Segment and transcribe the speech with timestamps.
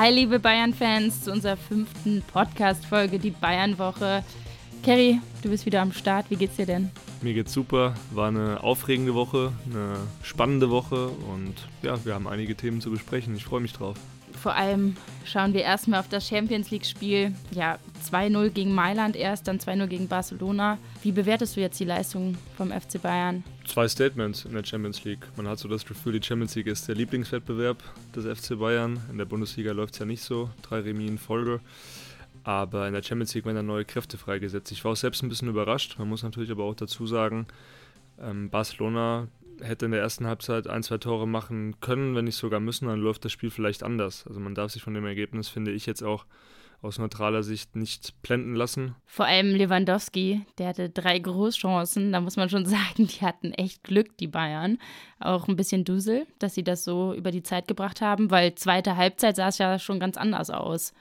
[0.00, 4.22] Hi, liebe Bayern-Fans, zu unserer fünften Podcast-Folge, die Bayern-Woche.
[4.84, 6.30] Kerry, du bist wieder am Start.
[6.30, 6.92] Wie geht's dir denn?
[7.20, 7.94] Mir geht's super.
[8.12, 13.34] War eine aufregende Woche, eine spannende Woche und ja, wir haben einige Themen zu besprechen.
[13.34, 13.96] Ich freue mich drauf.
[14.32, 17.34] Vor allem schauen wir erstmal auf das Champions League-Spiel.
[17.50, 17.78] Ja,
[18.10, 20.78] 2-0 gegen Mailand erst, dann 2-0 gegen Barcelona.
[21.02, 23.44] Wie bewertest du jetzt die Leistung vom FC Bayern?
[23.66, 25.26] Zwei Statements in der Champions League.
[25.36, 27.82] Man hat so das Gefühl, die Champions League ist der Lieblingswettbewerb
[28.14, 29.00] des FC Bayern.
[29.10, 30.50] In der Bundesliga läuft es ja nicht so.
[30.62, 31.60] Drei Remis in Folge.
[32.44, 34.72] Aber in der Champions League werden dann neue Kräfte freigesetzt.
[34.72, 35.98] Ich war auch selbst ein bisschen überrascht.
[35.98, 37.46] Man muss natürlich aber auch dazu sagen,
[38.20, 39.28] ähm, Barcelona
[39.62, 43.00] hätte in der ersten Halbzeit ein, zwei Tore machen können, wenn nicht sogar müssen, dann
[43.00, 44.26] läuft das Spiel vielleicht anders.
[44.26, 46.26] Also man darf sich von dem Ergebnis, finde ich, jetzt auch
[46.80, 48.94] aus neutraler Sicht nicht blenden lassen.
[49.04, 52.12] Vor allem Lewandowski, der hatte drei Großchancen.
[52.12, 54.78] Da muss man schon sagen, die hatten echt Glück, die Bayern.
[55.18, 58.96] Auch ein bisschen Dusel, dass sie das so über die Zeit gebracht haben, weil zweite
[58.96, 60.92] Halbzeit sah es ja schon ganz anders aus.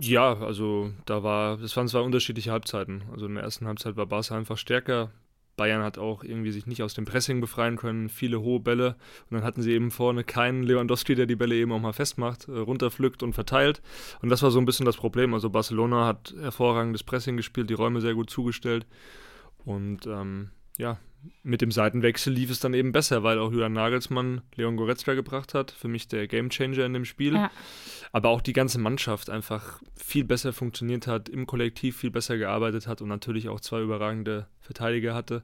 [0.00, 3.02] Ja, also da war, das waren zwei unterschiedliche Halbzeiten.
[3.12, 5.10] Also in der ersten Halbzeit war Barca einfach stärker,
[5.56, 8.96] Bayern hat auch irgendwie sich nicht aus dem Pressing befreien können, viele hohe Bälle.
[9.30, 12.48] Und dann hatten sie eben vorne keinen Lewandowski, der die Bälle eben auch mal festmacht,
[12.48, 13.82] äh, runterpflückt und verteilt.
[14.22, 15.34] Und das war so ein bisschen das Problem.
[15.34, 18.86] Also Barcelona hat hervorragendes Pressing gespielt, die Räume sehr gut zugestellt.
[19.64, 20.98] Und ähm, ja,
[21.42, 25.54] mit dem Seitenwechsel lief es dann eben besser, weil auch Julian Nagelsmann Leon Goretzka gebracht
[25.54, 25.70] hat.
[25.70, 27.34] Für mich der Gamechanger in dem Spiel.
[27.34, 27.50] Ja.
[28.12, 32.86] Aber auch die ganze Mannschaft einfach viel besser funktioniert hat, im Kollektiv viel besser gearbeitet
[32.86, 35.42] hat und natürlich auch zwei überragende Verteidiger hatte.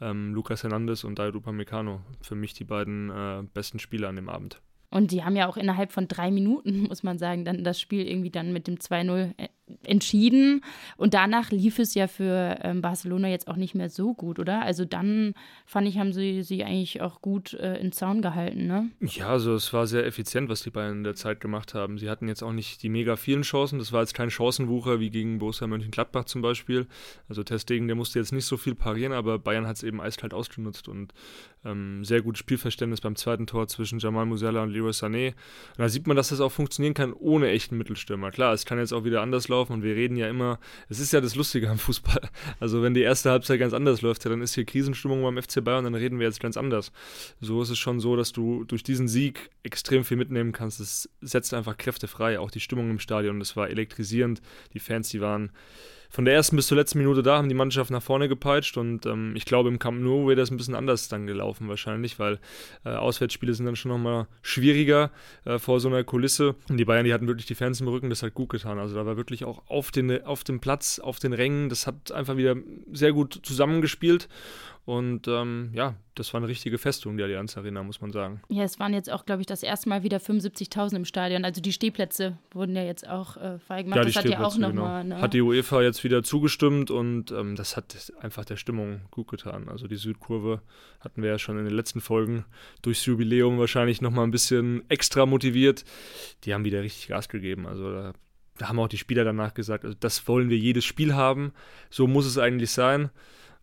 [0.00, 2.00] Ähm, Lucas Hernandez und Dairo Upamecano.
[2.20, 4.60] Für mich die beiden äh, besten Spieler an dem Abend.
[4.90, 8.06] Und die haben ja auch innerhalb von drei Minuten, muss man sagen, dann das Spiel
[8.06, 9.48] irgendwie dann mit dem 2-0 äh,
[9.82, 10.62] entschieden.
[10.96, 14.62] Und danach lief es ja für ähm, Barcelona jetzt auch nicht mehr so gut, oder?
[14.62, 18.90] Also dann fand ich, haben sie sie eigentlich auch gut äh, in Zaun gehalten, ne?
[19.00, 21.98] Ja, also es war sehr effizient, was die beiden in der Zeit gemacht haben.
[21.98, 23.78] Sie hatten jetzt auch nicht die mega vielen Chancen.
[23.78, 26.86] Das war jetzt kein Chancenwucher wie gegen Borussia Mönchengladbach zum Beispiel.
[27.28, 30.32] Also Testegen, der musste jetzt nicht so viel parieren, aber Bayern hat es eben eiskalt
[30.32, 31.12] ausgenutzt und
[31.64, 35.28] ähm, sehr gutes Spielverständnis beim zweiten Tor zwischen Jamal Musiala und Leroy Sané.
[35.30, 38.30] Und da sieht man, dass das auch funktionieren kann ohne echten Mittelstürmer.
[38.30, 40.58] Klar, es kann jetzt auch wieder anders laufen laufen und wir reden ja immer,
[40.88, 42.20] es ist ja das Lustige am Fußball.
[42.60, 45.84] Also wenn die erste Halbzeit ganz anders läuft, dann ist hier Krisenstimmung beim FC Bayern,
[45.84, 46.92] dann reden wir jetzt ganz anders.
[47.40, 50.80] So ist es schon so, dass du durch diesen Sieg extrem viel mitnehmen kannst.
[50.80, 54.40] Es setzt einfach Kräfte frei, auch die Stimmung im Stadion, das war elektrisierend.
[54.72, 55.50] Die Fans, die waren
[56.16, 59.04] von der ersten bis zur letzten Minute da haben die Mannschaft nach vorne gepeitscht und
[59.04, 62.38] ähm, ich glaube im Camp Nou wäre das ein bisschen anders dann gelaufen wahrscheinlich, weil
[62.86, 65.10] äh, Auswärtsspiele sind dann schon nochmal schwieriger
[65.44, 68.08] äh, vor so einer Kulisse und die Bayern, die hatten wirklich die Fans im Rücken,
[68.08, 68.78] das hat gut getan.
[68.78, 72.10] Also da war wirklich auch auf, den, auf dem Platz, auf den Rängen, das hat
[72.12, 72.56] einfach wieder
[72.90, 74.26] sehr gut zusammengespielt
[74.86, 78.40] und ähm, ja, das war eine richtige Festung, die Allianz Arena, muss man sagen.
[78.48, 81.44] Ja, es waren jetzt auch, glaube ich, das erste Mal wieder 75.000 im Stadion.
[81.44, 83.96] Also die Stehplätze wurden ja jetzt auch äh, freigemacht.
[83.96, 85.02] Ja, das hat ja auch nochmal.
[85.02, 85.16] Genau.
[85.16, 85.20] Ne?
[85.20, 89.68] Hat die UEFA jetzt wieder zugestimmt und ähm, das hat einfach der Stimmung gut getan.
[89.68, 90.62] Also die Südkurve
[91.00, 92.44] hatten wir ja schon in den letzten Folgen
[92.82, 95.84] durchs Jubiläum wahrscheinlich nochmal ein bisschen extra motiviert.
[96.44, 97.66] Die haben wieder richtig Gas gegeben.
[97.66, 98.12] Also da
[98.58, 101.52] da haben auch die Spieler danach gesagt, also das wollen wir jedes Spiel haben,
[101.90, 103.10] so muss es eigentlich sein.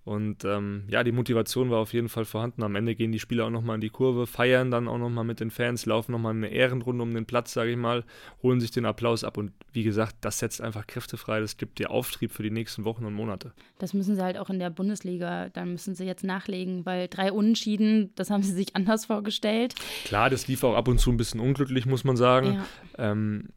[0.06, 2.64] Und ähm, ja, die Motivation war auf jeden Fall vorhanden.
[2.64, 5.40] Am Ende gehen die Spieler auch nochmal in die Kurve, feiern dann auch nochmal mit
[5.40, 8.04] den Fans, laufen nochmal eine Ehrenrunde um den Platz, sage ich mal,
[8.42, 9.38] holen sich den Applaus ab.
[9.38, 11.40] Und wie gesagt, das setzt einfach Kräfte frei.
[11.40, 13.54] Das gibt dir Auftrieb für die nächsten Wochen und Monate.
[13.80, 17.32] Das müssen sie halt auch in der Bundesliga, da müssen sie jetzt nachlegen, weil drei
[17.32, 19.76] Unentschieden, das haben sie sich anders vorgestellt.
[20.04, 22.62] Klar, das lief auch ab und zu ein bisschen unglücklich, muss man sagen.
[22.98, 23.12] Ja.
[23.12, 23.50] Ähm,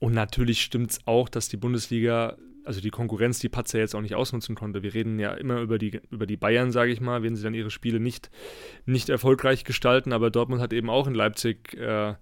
[0.00, 4.00] und natürlich stimmt es auch, dass die Bundesliga also die Konkurrenz, die Patzer jetzt auch
[4.00, 4.82] nicht ausnutzen konnte.
[4.82, 7.54] Wir reden ja immer über die, über die Bayern, sage ich mal, wenn sie dann
[7.54, 8.30] ihre Spiele nicht,
[8.86, 10.12] nicht erfolgreich gestalten.
[10.12, 12.14] Aber Dortmund hat eben auch in Leipzig äh,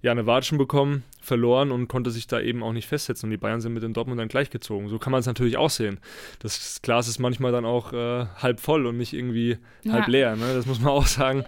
[0.00, 3.26] ja eine Watschen bekommen, verloren und konnte sich da eben auch nicht festsetzen.
[3.26, 4.88] Und die Bayern sind mit den Dortmund dann gleichgezogen.
[4.88, 5.98] So kann man es natürlich auch sehen.
[6.38, 9.94] Das Glas ist manchmal dann auch äh, halb voll und nicht irgendwie ja.
[9.94, 10.36] halb leer.
[10.36, 10.54] Ne?
[10.54, 11.44] Das muss man auch sagen.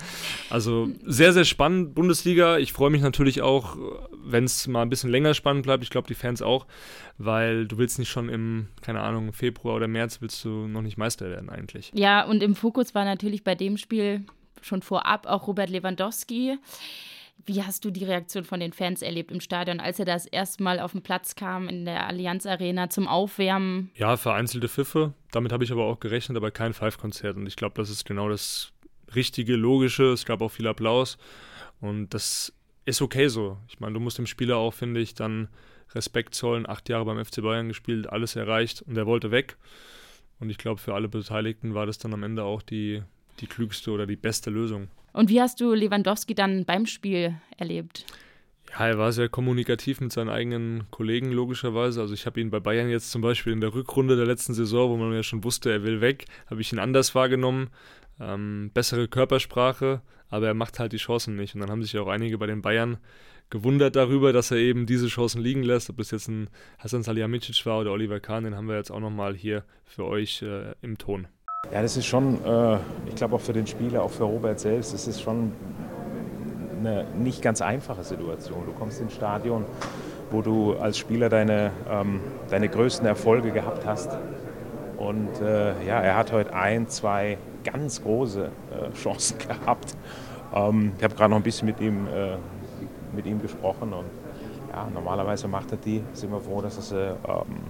[0.50, 2.58] Also sehr, sehr spannend, Bundesliga.
[2.58, 3.76] Ich freue mich natürlich auch,
[4.24, 5.84] wenn es mal ein bisschen länger spannend bleibt.
[5.84, 6.66] Ich glaube, die Fans auch,
[7.18, 10.98] weil du willst nicht schon im, keine Ahnung, Februar oder März willst du noch nicht
[10.98, 11.92] Meister werden eigentlich.
[11.94, 14.24] Ja, und im Fokus war natürlich bei dem Spiel
[14.62, 16.58] schon vorab auch Robert Lewandowski.
[17.46, 20.62] Wie hast du die Reaktion von den Fans erlebt im Stadion, als er das erste
[20.62, 23.90] Mal auf den Platz kam in der Allianz Arena zum Aufwärmen?
[23.94, 25.14] Ja, vereinzelte Pfiffe.
[25.30, 27.36] Damit habe ich aber auch gerechnet, aber kein Five-Konzert.
[27.36, 28.72] Und ich glaube, das ist genau das
[29.14, 30.12] Richtige, Logische.
[30.12, 31.18] Es gab auch viel Applaus.
[31.80, 32.52] Und das
[32.84, 33.56] ist okay so.
[33.68, 35.48] Ich meine, du musst dem Spieler auch, finde ich, dann
[35.94, 36.68] Respekt zollen.
[36.68, 39.56] Acht Jahre beim FC Bayern gespielt, alles erreicht und er wollte weg.
[40.38, 43.02] Und ich glaube, für alle Beteiligten war das dann am Ende auch die,
[43.40, 44.88] die klügste oder die beste Lösung.
[45.12, 48.06] Und wie hast du Lewandowski dann beim Spiel erlebt?
[48.72, 52.00] Ja, er war sehr kommunikativ mit seinen eigenen Kollegen, logischerweise.
[52.00, 54.90] Also ich habe ihn bei Bayern jetzt zum Beispiel in der Rückrunde der letzten Saison,
[54.90, 57.70] wo man ja schon wusste, er will weg, habe ich ihn anders wahrgenommen.
[58.20, 61.54] Ähm, bessere Körpersprache, aber er macht halt die Chancen nicht.
[61.54, 62.98] Und dann haben sich ja auch einige bei den Bayern
[63.48, 65.90] gewundert darüber, dass er eben diese Chancen liegen lässt.
[65.90, 66.48] Ob das jetzt ein
[66.78, 70.42] Hassan Salihamidzic war oder Oliver Kahn, den haben wir jetzt auch nochmal hier für euch
[70.42, 71.26] äh, im Ton.
[71.72, 74.92] Ja, das ist schon, äh, ich glaube auch für den Spieler, auch für Robert selbst,
[74.92, 75.52] das ist schon
[76.80, 78.66] eine nicht ganz einfache Situation.
[78.66, 79.64] Du kommst ins Stadion,
[80.32, 84.10] wo du als Spieler deine, ähm, deine größten Erfolge gehabt hast.
[84.96, 89.94] Und äh, ja, er hat heute ein, zwei ganz große äh, Chancen gehabt.
[90.52, 92.08] Ähm, ich habe gerade noch ein bisschen mit ihm,
[93.14, 94.06] mit ihm gesprochen und
[94.72, 96.02] ja, normalerweise macht er die.
[96.14, 97.60] Sind wir froh, dass er sie, ähm,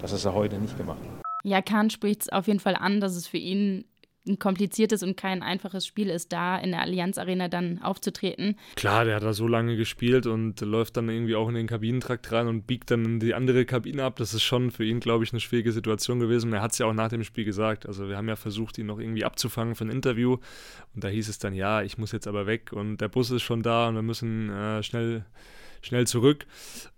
[0.00, 1.13] dass er sie heute nicht gemacht hat.
[1.44, 3.84] Ja, Kahn spricht es auf jeden Fall an, dass es für ihn
[4.26, 8.56] ein kompliziertes und kein einfaches Spiel ist, da in der Allianz Arena dann aufzutreten.
[8.74, 12.32] Klar, der hat da so lange gespielt und läuft dann irgendwie auch in den Kabinentrakt
[12.32, 14.16] rein und biegt dann in die andere Kabine ab.
[14.16, 16.54] Das ist schon für ihn, glaube ich, eine schwierige Situation gewesen.
[16.54, 17.86] Er hat es ja auch nach dem Spiel gesagt.
[17.86, 20.38] Also wir haben ja versucht, ihn noch irgendwie abzufangen für ein Interview.
[20.94, 23.42] Und da hieß es dann, ja, ich muss jetzt aber weg und der Bus ist
[23.42, 25.26] schon da und wir müssen äh, schnell
[25.84, 26.46] schnell zurück.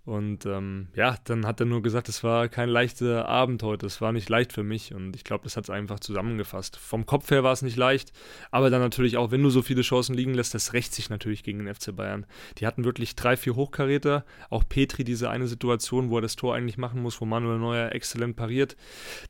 [0.07, 3.99] Und ähm, ja, dann hat er nur gesagt, es war kein leichter Abend heute, es
[3.99, 4.93] war nicht leicht für mich.
[4.93, 6.77] Und ich glaube, das hat es einfach zusammengefasst.
[6.77, 8.13] Vom Kopf her war es nicht leicht,
[8.49, 11.43] aber dann natürlich auch, wenn du so viele Chancen liegen lässt, das rächt sich natürlich
[11.43, 12.25] gegen den FC Bayern.
[12.57, 14.23] Die hatten wirklich drei, vier Hochkaräter.
[14.49, 17.91] Auch Petri, diese eine Situation, wo er das Tor eigentlich machen muss, wo Manuel Neuer
[17.91, 18.77] exzellent pariert.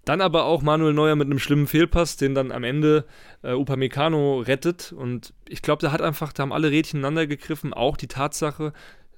[0.05, 3.05] Dann aber auch Manuel Neuer mit einem schlimmen Fehlpass, den dann am Ende
[3.41, 4.91] äh, Upamecano rettet.
[4.91, 7.73] Und ich glaube, da hat einfach, da haben alle Rädchen ineinander gegriffen.
[7.73, 8.73] Auch die Tatsache,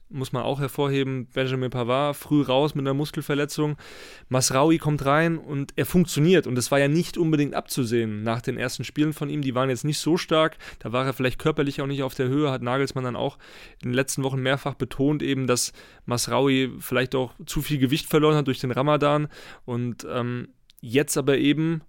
[0.09, 3.77] muss man auch hervorheben, Benjamin Pavard früh raus mit einer Muskelverletzung.
[4.27, 6.47] Masraui kommt rein und er funktioniert.
[6.47, 9.41] Und das war ja nicht unbedingt abzusehen nach den ersten Spielen von ihm.
[9.41, 10.57] Die waren jetzt nicht so stark.
[10.79, 12.51] Da war er vielleicht körperlich auch nicht auf der Höhe.
[12.51, 13.37] Hat Nagelsmann dann auch
[13.81, 15.73] in den letzten Wochen mehrfach betont, eben, dass
[16.05, 19.27] Masraui vielleicht auch zu viel Gewicht verloren hat durch den Ramadan.
[19.65, 20.49] Und ähm,
[20.81, 21.81] jetzt aber eben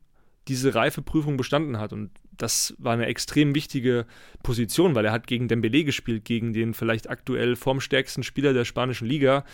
[0.48, 1.92] diese Reifeprüfung bestanden hat.
[1.92, 2.10] Und
[2.42, 4.06] das war eine extrem wichtige
[4.42, 9.06] Position, weil er hat gegen Dembele gespielt, gegen den vielleicht aktuell formstärksten Spieler der spanischen
[9.06, 9.44] Liga.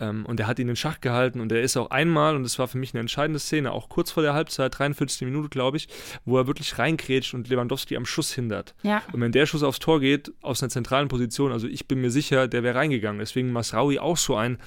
[0.00, 2.58] Ähm, und er hat ihn in Schach gehalten und er ist auch einmal, und das
[2.58, 5.22] war für mich eine entscheidende Szene, auch kurz vor der Halbzeit, 43.
[5.22, 5.88] Minute, glaube ich,
[6.24, 8.74] wo er wirklich reinkrätscht und Lewandowski am Schuss hindert.
[8.82, 9.02] Ja.
[9.12, 12.10] Und wenn der Schuss aufs Tor geht, aus einer zentralen Position, also ich bin mir
[12.10, 13.18] sicher, der wäre reingegangen.
[13.18, 14.58] Deswegen Masraui auch so ein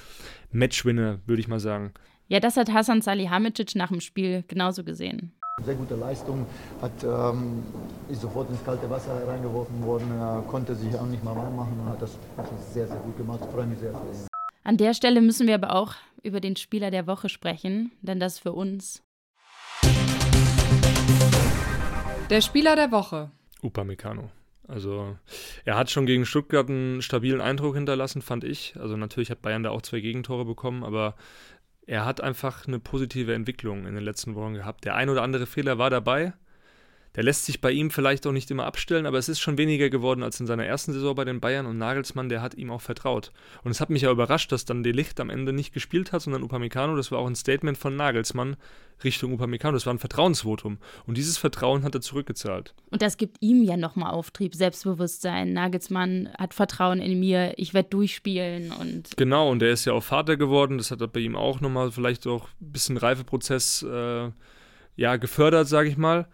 [0.50, 1.92] Matchwinner, würde ich mal sagen.
[2.28, 5.32] Ja, das hat Hasan Salihamidzic nach dem Spiel genauso gesehen.
[5.60, 6.46] Sehr gute Leistung,
[6.80, 7.62] hat, ähm,
[8.08, 11.78] ist sofort ins kalte Wasser reingeworfen worden, er konnte sich auch nicht mal warm machen
[11.78, 12.16] und hat das
[12.72, 13.40] sehr, sehr gut gemacht.
[13.42, 14.26] Ich freue mich sehr für ihn.
[14.64, 18.38] An der Stelle müssen wir aber auch über den Spieler der Woche sprechen, denn das
[18.38, 19.02] für uns.
[22.30, 23.30] Der Spieler der Woche.
[23.62, 24.30] Upamecano.
[24.66, 25.18] Also
[25.66, 28.74] er hat schon gegen Stuttgart einen stabilen Eindruck hinterlassen, fand ich.
[28.80, 31.14] Also natürlich hat Bayern da auch zwei Gegentore bekommen, aber
[31.86, 34.84] er hat einfach eine positive Entwicklung in den letzten Wochen gehabt.
[34.84, 36.32] Der ein oder andere Fehler war dabei.
[37.14, 39.90] Der lässt sich bei ihm vielleicht auch nicht immer abstellen, aber es ist schon weniger
[39.90, 42.80] geworden als in seiner ersten Saison bei den Bayern und Nagelsmann, der hat ihm auch
[42.80, 43.32] vertraut.
[43.64, 46.42] Und es hat mich ja überrascht, dass dann Delicht am Ende nicht gespielt hat, sondern
[46.42, 48.56] Upamecano, das war auch ein Statement von Nagelsmann
[49.04, 52.74] Richtung Upamecano, das war ein Vertrauensvotum und dieses Vertrauen hat er zurückgezahlt.
[52.90, 55.52] Und das gibt ihm ja nochmal Auftrieb, Selbstbewusstsein.
[55.52, 59.16] Nagelsmann hat Vertrauen in mir, ich werde durchspielen und...
[59.16, 62.26] Genau, und er ist ja auch Vater geworden, das hat bei ihm auch nochmal vielleicht
[62.26, 64.30] auch ein bisschen Reifeprozess äh,
[64.96, 66.28] ja, gefördert, sage ich mal.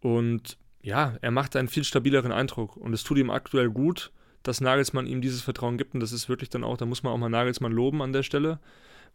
[0.00, 2.76] Und ja, er macht einen viel stabileren Eindruck.
[2.76, 5.94] Und es tut ihm aktuell gut, dass Nagelsmann ihm dieses Vertrauen gibt.
[5.94, 8.22] Und das ist wirklich dann auch, da muss man auch mal Nagelsmann loben an der
[8.22, 8.58] Stelle,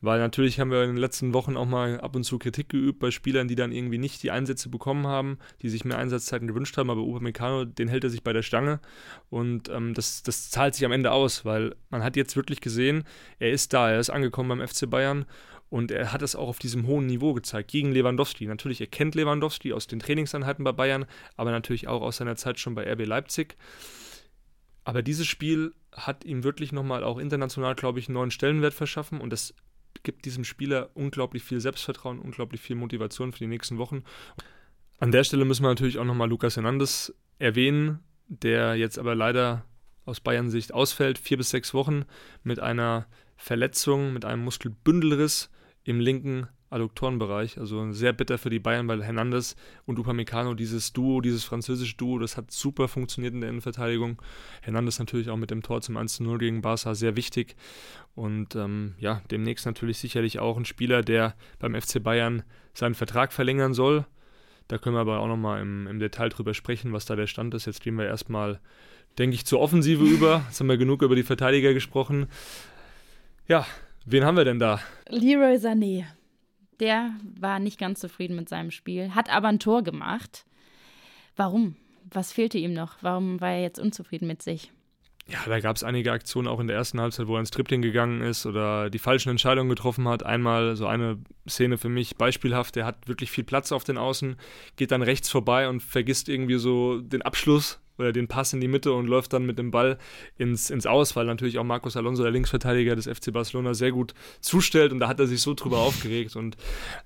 [0.02, 3.00] weil natürlich haben wir in den letzten Wochen auch mal ab und zu Kritik geübt
[3.00, 6.78] bei Spielern, die dann irgendwie nicht die Einsätze bekommen haben, die sich mehr Einsatzzeiten gewünscht
[6.78, 8.80] haben, aber Upamecano, den hält er sich bei der Stange.
[9.30, 13.06] Und ähm, das, das zahlt sich am Ende aus, weil man hat jetzt wirklich gesehen,
[13.40, 15.26] er ist da, er ist angekommen beim FC Bayern
[15.70, 18.46] und er hat es auch auf diesem hohen Niveau gezeigt, gegen Lewandowski.
[18.46, 21.06] Natürlich, er kennt Lewandowski aus den Trainingseinheiten bei Bayern,
[21.36, 23.58] aber natürlich auch aus seiner Zeit schon bei RB Leipzig.
[24.84, 29.20] Aber dieses Spiel hat ihm wirklich nochmal auch international, glaube ich, einen neuen Stellenwert verschaffen
[29.20, 29.54] und das
[30.04, 34.04] gibt diesem Spieler unglaublich viel Selbstvertrauen, unglaublich viel Motivation für die nächsten Wochen.
[35.00, 39.66] An der Stelle müssen wir natürlich auch nochmal Lukas Hernandez erwähnen, der jetzt aber leider
[40.06, 42.06] aus Bayern Sicht ausfällt, vier bis sechs Wochen
[42.44, 45.50] mit einer Verletzung, mit einem Muskelbündelriss
[45.84, 47.58] im linken Adduktorenbereich.
[47.58, 52.20] Also sehr bitter für die Bayern, weil Hernandez und Upamecano, dieses Duo, dieses französische Duo,
[52.20, 54.22] das hat super funktioniert in der Innenverteidigung.
[54.62, 57.56] Hernandez natürlich auch mit dem Tor zum 1-0 gegen Barca sehr wichtig.
[58.14, 63.32] Und ähm, ja, demnächst natürlich sicherlich auch ein Spieler, der beim FC Bayern seinen Vertrag
[63.32, 64.06] verlängern soll.
[64.68, 67.54] Da können wir aber auch nochmal im, im Detail drüber sprechen, was da der Stand
[67.54, 67.66] ist.
[67.66, 68.60] Jetzt gehen wir erstmal,
[69.20, 70.44] denke ich, zur Offensive über.
[70.48, 72.28] Jetzt haben wir genug über die Verteidiger gesprochen.
[73.48, 73.68] Ja,
[74.06, 74.80] wen haben wir denn da?
[75.08, 76.06] Leroy Sané.
[76.80, 80.46] Der war nicht ganz zufrieden mit seinem Spiel, hat aber ein Tor gemacht.
[81.36, 81.76] Warum?
[82.12, 82.98] Was fehlte ihm noch?
[83.02, 84.72] Warum war er jetzt unzufrieden mit sich?
[85.28, 87.82] Ja, da gab es einige Aktionen auch in der ersten Halbzeit, wo er ins Tripling
[87.84, 90.24] gegangen ist oder die falschen Entscheidungen getroffen hat.
[90.24, 94.38] Einmal so eine Szene für mich beispielhaft, der hat wirklich viel Platz auf den Außen,
[94.76, 98.68] geht dann rechts vorbei und vergisst irgendwie so den Abschluss oder den Pass in die
[98.68, 99.98] Mitte und läuft dann mit dem Ball
[100.38, 104.14] ins, ins Aus, weil natürlich auch Marcos Alonso, der Linksverteidiger des FC Barcelona, sehr gut
[104.42, 106.36] zustellt und da hat er sich so drüber aufgeregt.
[106.36, 106.58] Und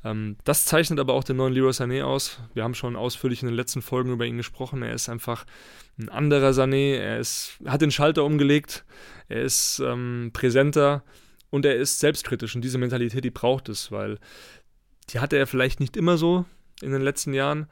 [0.03, 2.39] ähm, das zeichnet aber auch den neuen Leroy Sané aus.
[2.53, 4.81] Wir haben schon ausführlich in den letzten Folgen über ihn gesprochen.
[4.81, 5.45] Er ist einfach
[5.97, 8.85] ein anderer Sané, er ist, hat den Schalter umgelegt,
[9.27, 11.03] er ist ähm, präsenter
[11.49, 12.55] und er ist selbstkritisch.
[12.55, 14.17] Und diese Mentalität, die braucht es, weil
[15.09, 16.45] die hatte er vielleicht nicht immer so
[16.81, 17.67] in den letzten Jahren,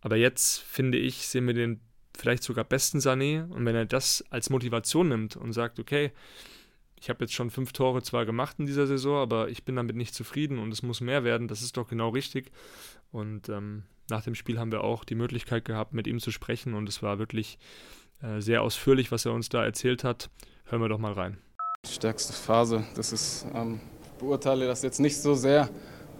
[0.00, 1.80] aber jetzt finde ich, sehen wir den
[2.16, 3.48] vielleicht sogar besten Sané.
[3.50, 6.12] Und wenn er das als Motivation nimmt und sagt, okay,
[7.02, 9.96] ich habe jetzt schon fünf Tore zwar gemacht in dieser Saison, aber ich bin damit
[9.96, 12.52] nicht zufrieden und es muss mehr werden, das ist doch genau richtig.
[13.10, 16.74] Und ähm, nach dem Spiel haben wir auch die Möglichkeit gehabt, mit ihm zu sprechen
[16.74, 17.58] und es war wirklich
[18.22, 20.30] äh, sehr ausführlich, was er uns da erzählt hat.
[20.66, 21.38] Hören wir doch mal rein.
[21.84, 23.80] Stärkste Phase, das ist, ähm,
[24.20, 25.68] beurteile das jetzt nicht so sehr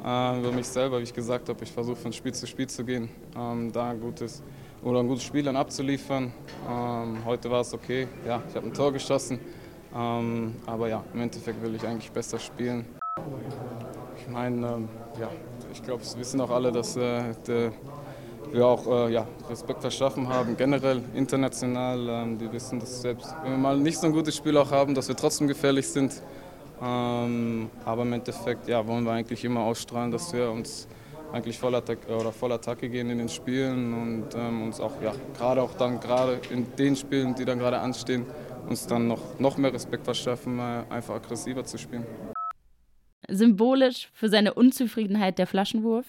[0.05, 1.63] äh, über mich selber, wie ich gesagt habe.
[1.63, 4.43] Ich versuche von Spiel zu Spiel zu gehen, ähm, da ein gutes
[4.83, 6.33] oder ein gutes Spiel dann abzuliefern.
[6.69, 9.39] Ähm, heute war es okay, ja, ich habe ein Tor geschossen,
[9.95, 12.85] ähm, aber ja, im Endeffekt will ich eigentlich besser spielen.
[14.17, 14.89] Ich meine, ähm,
[15.21, 15.31] ja,
[15.73, 17.73] ich glaube, wir wissen auch alle, dass äh, der,
[18.51, 22.09] wir auch äh, ja, Respekt verschaffen haben, generell international.
[22.09, 24.95] Ähm, die wissen, dass selbst wenn wir mal nicht so ein gutes Spiel auch haben,
[24.95, 26.23] dass wir trotzdem gefährlich sind.
[26.83, 30.89] Ähm, aber im Endeffekt ja, wollen wir eigentlich immer ausstrahlen, dass wir uns
[31.33, 35.13] eigentlich voll, Attack, oder voll Attacke gehen in den Spielen und ähm, uns auch, ja,
[35.37, 38.27] gerade auch dann, gerade in den Spielen, die dann gerade anstehen,
[38.69, 42.07] uns dann noch, noch mehr Respekt verschaffen, einfach aggressiver zu spielen.
[43.29, 46.07] Symbolisch für seine Unzufriedenheit der Flaschenwurf?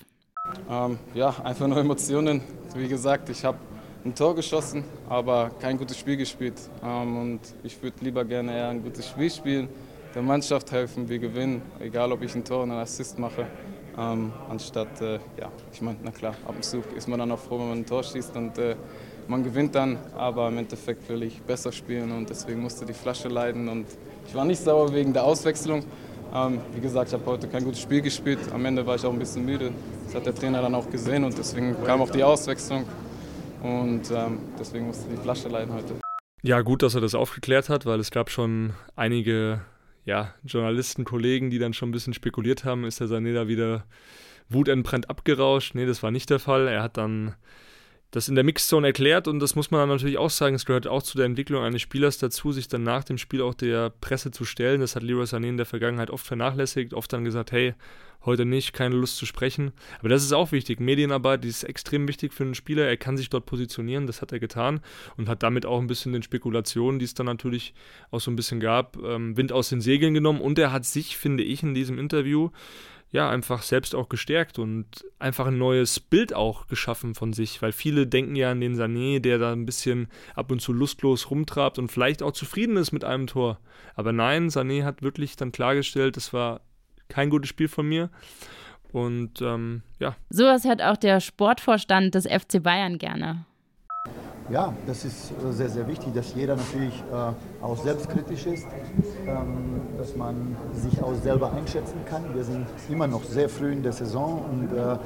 [0.70, 2.42] Ähm, ja, einfach nur Emotionen.
[2.75, 3.58] Wie gesagt, ich habe
[4.03, 6.60] ein Tor geschossen, aber kein gutes Spiel gespielt.
[6.84, 9.70] Ähm, und ich würde lieber gerne eher ein gutes Spiel spielen,
[10.13, 13.48] der Mannschaft helfen, wir gewinnen, egal ob ich ein Tor oder einen Assist mache.
[13.97, 17.39] Ähm, anstatt, äh, ja, ich meine, na klar, ab und zu ist man dann auch
[17.39, 18.75] froh, wenn man ein Tor schießt und äh,
[19.27, 23.27] man gewinnt dann, aber im Endeffekt will ich besser spielen und deswegen musste die Flasche
[23.27, 23.85] leiden und
[24.27, 25.85] ich war nicht sauer wegen der Auswechslung.
[26.33, 29.13] Ähm, wie gesagt, ich habe heute kein gutes Spiel gespielt, am Ende war ich auch
[29.13, 29.71] ein bisschen müde,
[30.05, 32.85] das hat der Trainer dann auch gesehen und deswegen kam auch die Auswechslung
[33.62, 35.93] und ähm, deswegen musste die Flasche leiden heute.
[36.41, 39.62] Ja, gut, dass er das aufgeklärt hat, weil es gab schon einige
[40.05, 43.86] ja, Journalisten, Kollegen, die dann schon ein bisschen spekuliert haben, ist der Sané da wieder
[44.50, 45.75] wutentbrennt abgerauscht.
[45.75, 46.67] Nee, das war nicht der Fall.
[46.67, 47.36] Er hat dann
[48.13, 50.86] das in der Mixzone erklärt und das muss man dann natürlich auch sagen, es gehört
[50.86, 54.29] auch zu der Entwicklung eines Spielers dazu, sich dann nach dem Spiel auch der Presse
[54.29, 54.82] zu stellen.
[54.82, 57.74] Das hat Leroy Sané in der Vergangenheit oft vernachlässigt, oft dann gesagt, hey,
[58.24, 59.72] heute nicht, keine Lust zu sprechen.
[60.00, 60.79] Aber das ist auch wichtig.
[60.79, 62.86] Medienarbeit, die ist extrem wichtig für einen Spieler.
[62.86, 64.82] Er kann sich dort positionieren, das hat er getan
[65.17, 67.74] und hat damit auch ein bisschen den Spekulationen, die es dann natürlich
[68.12, 71.17] auch so ein bisschen gab, ähm, Wind aus den Segeln genommen und er hat sich,
[71.17, 72.51] finde ich, in diesem Interview
[73.13, 77.72] ja, einfach selbst auch gestärkt und einfach ein neues Bild auch geschaffen von sich, weil
[77.72, 81.77] viele denken ja an den Sané, der da ein bisschen ab und zu lustlos rumtrabt
[81.77, 83.60] und vielleicht auch zufrieden ist mit einem Tor.
[83.93, 86.62] Aber nein, Sané hat wirklich dann klargestellt, es war
[87.08, 88.10] kein gutes Spiel von mir.
[88.91, 90.15] Und ähm, ja.
[90.32, 93.46] Sowas hört auch der Sportvorstand des FC Bayern gerne.
[94.53, 98.67] Ja, das ist äh, sehr, sehr wichtig, dass jeder natürlich äh, auch selbstkritisch ist,
[99.25, 102.22] ähm, dass man sich auch selber einschätzen kann.
[102.36, 104.98] Wir sind immer noch sehr früh in der Saison und äh,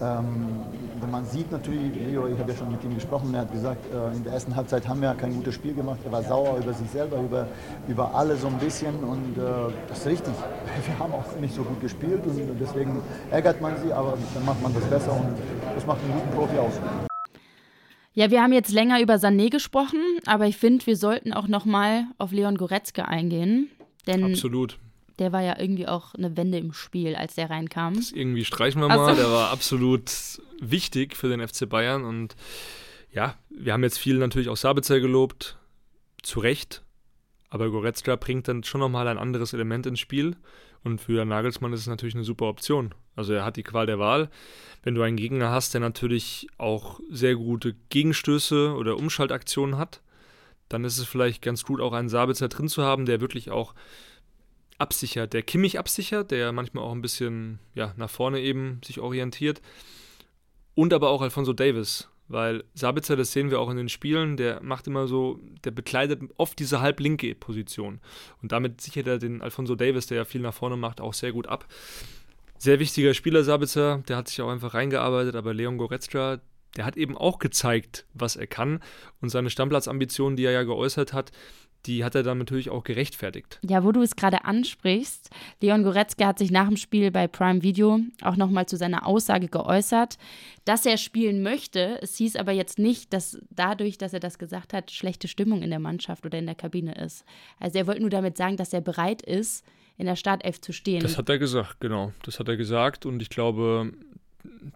[0.00, 3.84] ähm, man sieht natürlich, Leo, ich habe ja schon mit ihm gesprochen, er hat gesagt,
[3.92, 6.72] äh, in der ersten Halbzeit haben wir kein gutes Spiel gemacht, er war sauer über
[6.72, 7.46] sich selber, über,
[7.86, 10.34] über alle so ein bisschen und äh, das ist richtig.
[10.86, 14.62] Wir haben auch nicht so gut gespielt und deswegen ärgert man sie, aber dann macht
[14.62, 15.36] man das besser und
[15.74, 17.04] das macht einen guten Profi aus.
[18.14, 21.64] Ja, wir haben jetzt länger über Sané gesprochen, aber ich finde, wir sollten auch noch
[21.64, 23.70] mal auf Leon Goretzka eingehen.
[24.06, 24.78] Denn absolut.
[25.18, 27.94] Der war ja irgendwie auch eine Wende im Spiel, als der reinkam.
[27.94, 29.14] Das irgendwie streichen wir mal.
[29.14, 29.20] So.
[29.20, 30.10] Der war absolut
[30.60, 32.04] wichtig für den FC Bayern.
[32.04, 32.36] Und
[33.12, 35.56] ja, wir haben jetzt viel natürlich auch Sabitzer gelobt.
[36.22, 36.82] Zu Recht.
[37.50, 40.36] Aber Goretzka bringt dann schon nochmal ein anderes Element ins Spiel.
[40.84, 42.94] Und für Nagelsmann ist es natürlich eine super Option.
[43.16, 44.30] Also er hat die Qual der Wahl.
[44.82, 50.02] Wenn du einen Gegner hast, der natürlich auch sehr gute Gegenstöße oder Umschaltaktionen hat,
[50.68, 53.74] dann ist es vielleicht ganz gut, auch einen Sabitzer drin zu haben, der wirklich auch
[54.78, 59.62] absichert, der Kimmich absichert, der manchmal auch ein bisschen ja, nach vorne eben sich orientiert.
[60.74, 62.08] und aber auch Alfonso Davis.
[62.26, 66.22] Weil Sabitzer, das sehen wir auch in den Spielen, der macht immer so, der bekleidet
[66.36, 68.00] oft diese halblinke Position.
[68.42, 71.32] Und damit sichert er den Alfonso Davis, der ja viel nach vorne macht, auch sehr
[71.32, 71.66] gut ab.
[72.56, 76.40] Sehr wichtiger Spieler, Sabitzer, der hat sich auch einfach reingearbeitet, aber Leon Goretzka,
[76.76, 78.80] der hat eben auch gezeigt, was er kann.
[79.20, 81.30] Und seine Stammplatzambitionen, die er ja geäußert hat,
[81.86, 83.58] die hat er dann natürlich auch gerechtfertigt.
[83.62, 87.62] Ja, wo du es gerade ansprichst, Leon Goretzka hat sich nach dem Spiel bei Prime
[87.62, 90.16] Video auch nochmal zu seiner Aussage geäußert,
[90.64, 91.98] dass er spielen möchte.
[92.02, 95.70] Es hieß aber jetzt nicht, dass dadurch, dass er das gesagt hat, schlechte Stimmung in
[95.70, 97.24] der Mannschaft oder in der Kabine ist.
[97.60, 99.64] Also er wollte nur damit sagen, dass er bereit ist,
[99.96, 101.02] in der Startelf zu stehen.
[101.02, 102.12] Das hat er gesagt, genau.
[102.22, 103.92] Das hat er gesagt und ich glaube,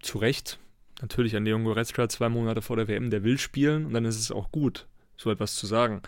[0.02, 0.58] zu Recht.
[1.00, 4.18] Natürlich an Leon Goretzka zwei Monate vor der WM, der will spielen und dann ist
[4.18, 4.86] es auch gut
[5.18, 6.00] so etwas zu sagen.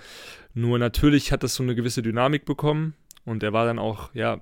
[0.54, 4.40] Nur natürlich hat das so eine gewisse Dynamik bekommen und er war dann auch, ja,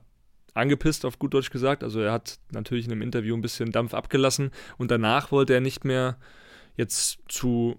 [0.54, 1.82] angepisst, auf gut Deutsch gesagt.
[1.82, 5.60] Also er hat natürlich in einem Interview ein bisschen Dampf abgelassen und danach wollte er
[5.60, 6.18] nicht mehr
[6.76, 7.78] jetzt zu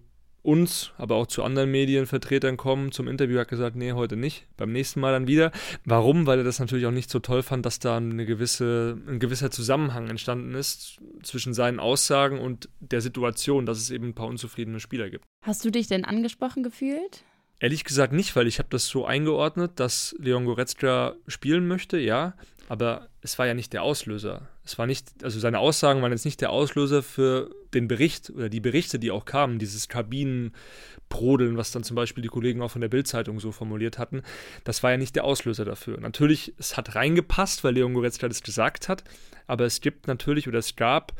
[0.50, 4.72] uns, aber auch zu anderen Medienvertretern kommen zum Interview, hat gesagt, nee, heute nicht, beim
[4.72, 5.51] nächsten Mal dann wieder.
[5.86, 6.25] Warum?
[6.25, 9.51] Weil er das natürlich auch nicht so toll fand, dass da eine gewisse, ein gewisser
[9.51, 14.79] Zusammenhang entstanden ist zwischen seinen Aussagen und der Situation, dass es eben ein paar unzufriedene
[14.79, 15.25] Spieler gibt.
[15.46, 17.24] Hast du dich denn angesprochen gefühlt?
[17.60, 22.34] Ehrlich gesagt nicht, weil ich habe das so eingeordnet, dass Leon Goretzka spielen möchte, ja,
[22.70, 24.48] aber es war ja nicht der Auslöser.
[24.70, 28.50] Es war nicht, also seine Aussagen waren jetzt nicht der Auslöser für den Bericht oder
[28.50, 32.82] die Berichte, die auch kamen, dieses Kabinenbrodeln, was dann zum Beispiel die Kollegen auch von
[32.82, 34.22] der Bildzeitung so formuliert hatten.
[34.66, 36.00] Das war ja nicht der Auslöser dafür.
[36.00, 39.04] Natürlich, es hat reingepasst, weil Leon Goretzka das gesagt hat,
[39.48, 41.14] aber es gibt natürlich oder es gab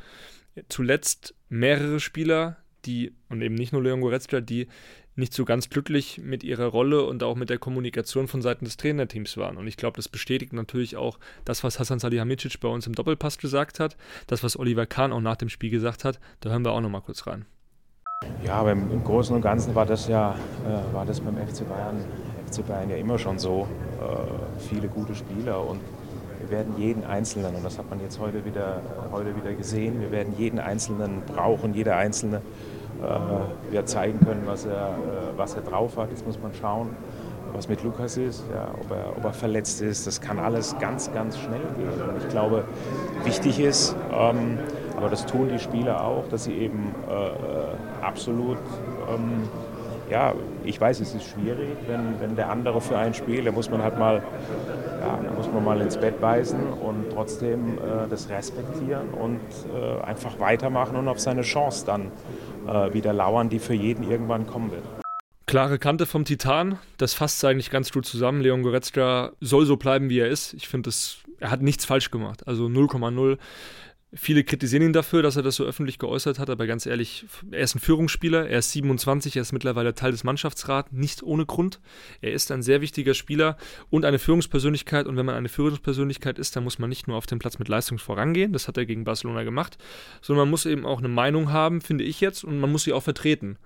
[0.68, 4.68] zuletzt mehrere Spieler, die, und eben nicht nur Leon Goretzka, die
[5.20, 8.78] nicht so ganz glücklich mit ihrer Rolle und auch mit der Kommunikation von Seiten des
[8.78, 9.58] Trainerteams waren.
[9.58, 13.38] Und ich glaube, das bestätigt natürlich auch das, was Hassan Salihamidzic bei uns im Doppelpass
[13.38, 13.98] gesagt hat,
[14.28, 16.20] das, was Oliver Kahn auch nach dem Spiel gesagt hat.
[16.40, 17.46] Da hören wir auch noch mal kurz rein.
[18.44, 20.36] Ja, aber im, Großen und Ganzen war das ja
[20.66, 22.04] äh, war das beim FC Bayern,
[22.52, 23.68] FC Bayern ja immer schon so.
[24.02, 25.80] Äh, viele gute Spieler und
[26.42, 30.12] wir werden jeden Einzelnen, und das hat man jetzt heute wieder, heute wieder gesehen, wir
[30.12, 32.42] werden jeden Einzelnen brauchen, jeder Einzelne
[33.04, 36.10] äh, wir zeigen können, was er, äh, was er drauf hat.
[36.10, 36.90] Jetzt muss man schauen,
[37.54, 40.06] was mit Lukas ist, ja, ob, er, ob er verletzt ist.
[40.06, 42.10] Das kann alles ganz, ganz schnell gehen.
[42.10, 42.64] Und ich glaube,
[43.24, 44.60] wichtig ist, ähm,
[44.98, 48.58] aber das tun die Spieler auch, dass sie eben äh, absolut,
[49.10, 49.48] ähm,
[50.10, 50.34] ja,
[50.64, 53.82] ich weiß, es ist schwierig, wenn, wenn der andere für einen spielt, da muss man
[53.82, 59.10] halt mal, ja, da muss man mal ins Bett beißen und trotzdem äh, das respektieren
[59.12, 59.40] und
[59.74, 62.12] äh, einfach weitermachen und auf seine Chance dann
[62.70, 64.84] äh, wieder lauern, die für jeden irgendwann kommen wird.
[65.46, 68.42] Klare Kante vom Titan, das fasst eigentlich ganz gut zusammen.
[68.42, 70.54] Leon Goretzka soll so bleiben, wie er ist.
[70.54, 70.92] Ich finde,
[71.40, 72.48] er hat nichts falsch gemacht.
[72.48, 73.40] Also 0,0
[74.12, 77.62] Viele kritisieren ihn dafür, dass er das so öffentlich geäußert hat, aber ganz ehrlich, er
[77.62, 81.80] ist ein Führungsspieler, er ist 27, er ist mittlerweile Teil des Mannschaftsrats, nicht ohne Grund.
[82.20, 83.56] Er ist ein sehr wichtiger Spieler
[83.92, 87.28] und eine Führungspersönlichkeit und wenn man eine Führungspersönlichkeit ist, dann muss man nicht nur auf
[87.28, 89.78] dem Platz mit Leistung vorangehen, das hat er gegen Barcelona gemacht,
[90.24, 92.94] sondern man muss eben auch eine Meinung haben, finde ich jetzt, und man muss sie
[92.94, 93.58] auch vertreten.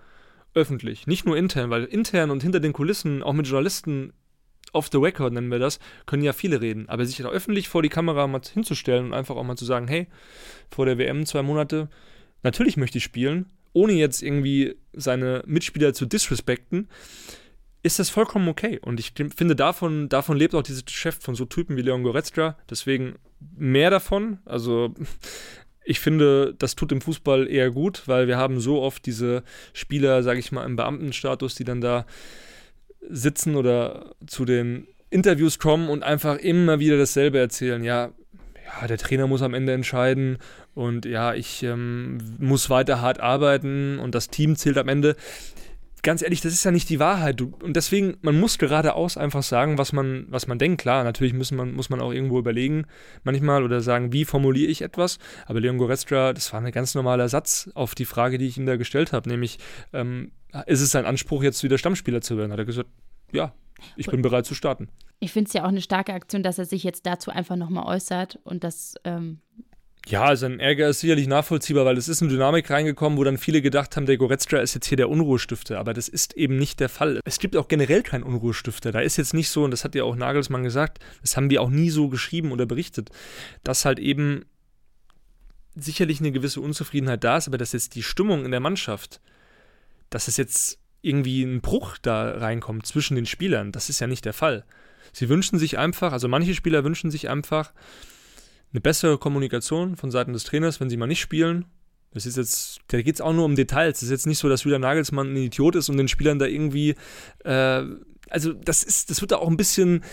[0.56, 4.12] Öffentlich, nicht nur intern, weil intern und hinter den Kulissen, auch mit Journalisten,
[4.74, 6.90] off the record nennen wir das, können ja viele reden.
[6.90, 9.88] Aber sich da öffentlich vor die Kamera mal hinzustellen und einfach auch mal zu sagen,
[9.88, 10.08] hey,
[10.70, 11.90] vor der WM zwei Monate,
[12.42, 16.90] natürlich möchte ich spielen, ohne jetzt irgendwie seine Mitspieler zu disrespekten,
[17.84, 18.80] ist das vollkommen okay.
[18.82, 22.58] Und ich finde, davon, davon lebt auch dieses Geschäft von so Typen wie Leon Goretzka.
[22.70, 23.16] Deswegen
[23.58, 24.40] mehr davon.
[24.46, 24.94] Also
[25.84, 30.24] ich finde, das tut dem Fußball eher gut, weil wir haben so oft diese Spieler,
[30.24, 32.06] sage ich mal, im Beamtenstatus, die dann da
[33.10, 37.84] sitzen oder zu den Interviews kommen und einfach immer wieder dasselbe erzählen.
[37.84, 38.12] Ja,
[38.82, 40.38] ja der Trainer muss am Ende entscheiden
[40.74, 45.16] und ja, ich ähm, muss weiter hart arbeiten und das Team zählt am Ende.
[46.02, 47.42] Ganz ehrlich, das ist ja nicht die Wahrheit.
[47.42, 50.82] Und deswegen, man muss geradeaus einfach sagen, was man, was man denkt.
[50.82, 52.88] Klar, natürlich muss man, muss man auch irgendwo überlegen,
[53.24, 55.18] manchmal, oder sagen, wie formuliere ich etwas.
[55.46, 58.66] Aber Leon Goretzka, das war ein ganz normaler Satz auf die Frage, die ich ihm
[58.66, 59.60] da gestellt habe, nämlich,
[59.94, 62.52] ähm, ist es sein Anspruch, jetzt wieder Stammspieler zu werden?
[62.52, 62.90] Hat er gesagt,
[63.32, 63.54] ja,
[63.96, 64.90] ich bin bereit zu starten.
[65.20, 67.86] Ich finde es ja auch eine starke Aktion, dass er sich jetzt dazu einfach nochmal
[67.96, 68.96] äußert und das.
[69.04, 69.40] Ähm
[70.06, 73.62] ja, sein Ärger ist sicherlich nachvollziehbar, weil es ist eine Dynamik reingekommen, wo dann viele
[73.62, 76.90] gedacht haben, der Goretzka ist jetzt hier der Unruhestifter, aber das ist eben nicht der
[76.90, 77.22] Fall.
[77.24, 78.92] Es gibt auch generell keinen Unruhestifter.
[78.92, 81.62] Da ist jetzt nicht so, und das hat ja auch Nagelsmann gesagt, das haben wir
[81.62, 83.12] auch nie so geschrieben oder berichtet,
[83.64, 84.44] dass halt eben
[85.74, 89.22] sicherlich eine gewisse Unzufriedenheit da ist, aber dass jetzt die Stimmung in der Mannschaft
[90.14, 93.72] dass es jetzt irgendwie ein Bruch da reinkommt zwischen den Spielern.
[93.72, 94.64] Das ist ja nicht der Fall.
[95.12, 97.74] Sie wünschen sich einfach, also manche Spieler wünschen sich einfach
[98.72, 101.66] eine bessere Kommunikation von Seiten des Trainers, wenn sie mal nicht spielen.
[102.12, 103.98] Das ist jetzt, da geht es auch nur um Details.
[103.98, 106.46] Es ist jetzt nicht so, dass Julian Nagelsmann ein Idiot ist und den Spielern da
[106.46, 106.96] irgendwie,
[107.44, 107.84] äh,
[108.30, 110.04] also das ist, das wird da auch ein bisschen,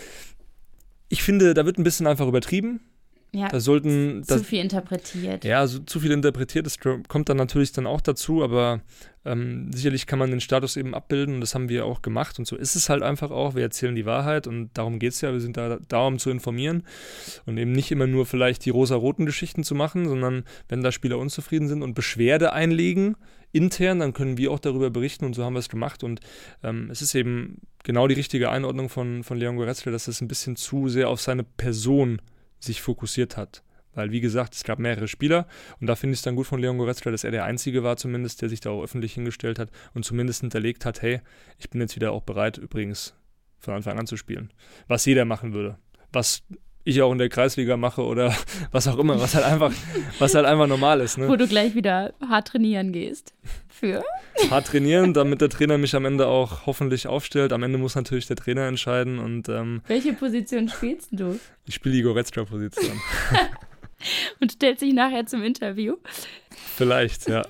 [1.11, 2.81] ich finde, da wird ein bisschen einfach übertrieben.
[3.33, 5.45] Ja, Da sollten, zu das, viel interpretiert.
[5.45, 8.81] ja, so, zu viel interpretiert, das kommt dann natürlich dann auch dazu, aber
[9.25, 12.47] ähm, sicherlich kann man den Status eben abbilden und das haben wir auch gemacht und
[12.47, 13.55] so ist es halt einfach auch.
[13.55, 15.33] Wir erzählen die Wahrheit und darum geht es ja.
[15.33, 16.85] Wir sind da, da, um zu informieren
[17.47, 21.19] und eben nicht immer nur vielleicht die rosa-roten Geschichten zu machen, sondern wenn da Spieler
[21.19, 23.17] unzufrieden sind und Beschwerde einlegen
[23.53, 26.21] intern, dann können wir auch darüber berichten und so haben wir es gemacht und
[26.63, 30.29] ähm, es ist eben genau die richtige Einordnung von, von Leon Goretzka, dass es ein
[30.29, 32.21] bisschen zu sehr auf seine Person
[32.61, 33.63] sich fokussiert hat.
[33.93, 35.49] Weil, wie gesagt, es gab mehrere Spieler
[35.81, 37.97] und da finde ich es dann gut von Leon Goretzka, dass er der Einzige war
[37.97, 41.21] zumindest, der sich da auch öffentlich hingestellt hat und zumindest hinterlegt hat, hey,
[41.59, 43.15] ich bin jetzt wieder auch bereit, übrigens
[43.59, 44.53] von Anfang an zu spielen.
[44.87, 45.77] Was jeder machen würde.
[46.13, 46.43] Was
[46.85, 48.35] ich auch in der Kreisliga mache oder
[48.73, 49.73] was auch immer, was halt einfach,
[50.19, 51.19] was halt einfach normal ist.
[51.19, 51.29] Ne?
[51.29, 53.35] Wo du gleich wieder hart trainieren gehst.
[53.69, 54.05] Für?
[54.51, 57.53] hart trainieren, damit der Trainer mich am Ende auch hoffentlich aufstellt.
[57.53, 61.39] Am Ende muss natürlich der Trainer entscheiden und ähm, Welche Position spielst du?
[61.67, 63.01] ich spiele die Goretzka-Position.
[64.41, 65.97] Und stellst dich nachher zum Interview?
[66.77, 67.43] Vielleicht, ja.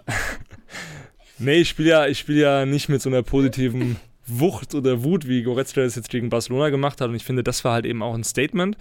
[1.39, 3.97] nee, ich spiele ja, ich spiel ja nicht mit so einer positiven
[4.39, 7.09] Wucht oder Wut, wie Goretzka das jetzt gegen Barcelona gemacht hat.
[7.09, 8.77] Und ich finde, das war halt eben auch ein Statement,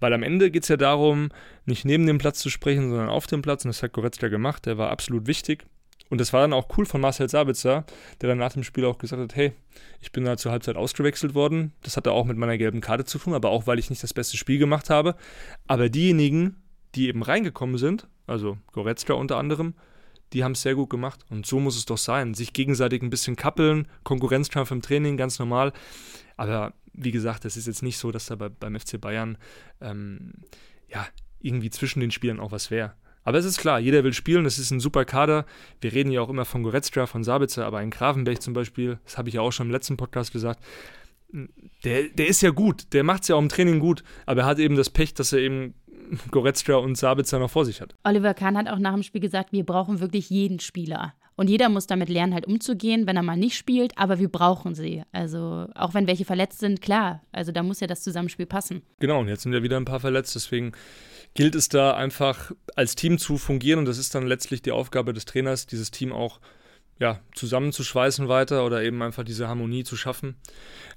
[0.00, 1.28] weil am Ende geht es ja darum,
[1.66, 3.64] nicht neben dem Platz zu sprechen, sondern auf dem Platz.
[3.64, 4.66] Und das hat Goretzka gemacht.
[4.66, 5.64] Der war absolut wichtig.
[6.10, 7.84] Und das war dann auch cool von Marcel Sabitzer,
[8.20, 9.52] der dann nach dem Spiel auch gesagt hat, hey,
[10.00, 11.72] ich bin da zur Halbzeit ausgewechselt worden.
[11.82, 14.14] Das hatte auch mit meiner gelben Karte zu tun, aber auch, weil ich nicht das
[14.14, 15.16] beste Spiel gemacht habe.
[15.66, 16.56] Aber diejenigen,
[16.94, 19.74] die eben reingekommen sind, also Goretzka unter anderem,
[20.32, 21.24] die haben es sehr gut gemacht.
[21.30, 22.34] Und so muss es doch sein.
[22.34, 25.72] Sich gegenseitig ein bisschen kappeln, Konkurrenzkampf im Training, ganz normal.
[26.36, 29.38] Aber wie gesagt, es ist jetzt nicht so, dass da bei, beim FC Bayern
[29.80, 30.32] ähm,
[30.88, 31.06] ja,
[31.40, 32.94] irgendwie zwischen den Spielern auch was wäre.
[33.24, 35.44] Aber es ist klar, jeder will spielen, es ist ein super Kader.
[35.80, 39.18] Wir reden ja auch immer von Goretzka, von Sabitzer, aber ein Gravenberg zum Beispiel, das
[39.18, 40.64] habe ich ja auch schon im letzten Podcast gesagt,
[41.84, 44.46] der, der ist ja gut, der macht es ja auch im Training gut, aber er
[44.46, 45.74] hat eben das Pech, dass er eben
[46.30, 47.94] Goretzka und Sabitzer noch vor sich hat.
[48.04, 51.14] Oliver Kahn hat auch nach dem Spiel gesagt, wir brauchen wirklich jeden Spieler.
[51.36, 54.74] Und jeder muss damit lernen, halt umzugehen, wenn er mal nicht spielt, aber wir brauchen
[54.74, 55.04] sie.
[55.12, 57.22] Also auch wenn welche verletzt sind, klar.
[57.30, 58.82] Also da muss ja das Zusammenspiel passen.
[58.98, 60.72] Genau, und jetzt sind ja wieder ein paar verletzt, deswegen
[61.34, 65.12] gilt es da einfach als Team zu fungieren und das ist dann letztlich die Aufgabe
[65.12, 66.40] des Trainers, dieses Team auch
[66.98, 70.36] ja, zusammenzuschweißen weiter oder eben einfach diese Harmonie zu schaffen.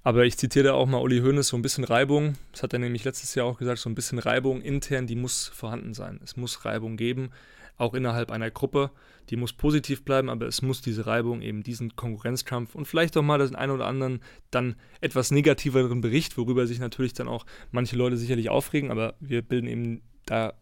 [0.04, 2.80] Aber ich zitiere da auch mal Uli Hoeneß, so ein bisschen Reibung, das hat er
[2.80, 6.20] nämlich letztes Jahr auch gesagt, so ein bisschen Reibung intern, die muss vorhanden sein.
[6.24, 7.30] Es muss Reibung geben,
[7.78, 8.92] auch innerhalb einer Gruppe.
[9.30, 13.22] Die muss positiv bleiben, aber es muss diese Reibung, eben diesen Konkurrenzkampf und vielleicht auch
[13.22, 17.96] mal den einen oder anderen dann etwas negativeren Bericht, worüber sich natürlich dann auch manche
[17.96, 20.54] Leute sicherlich aufregen, aber wir bilden eben da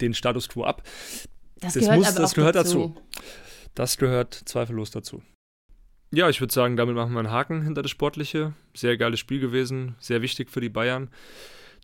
[0.00, 0.82] den Status quo ab.
[1.60, 2.96] Das, Das gehört muss- das gehört dazu.
[3.76, 5.22] Das gehört zweifellos dazu.
[6.10, 8.54] Ja, ich würde sagen, damit machen wir einen Haken hinter das Sportliche.
[8.74, 11.10] Sehr geiles Spiel gewesen, sehr wichtig für die Bayern.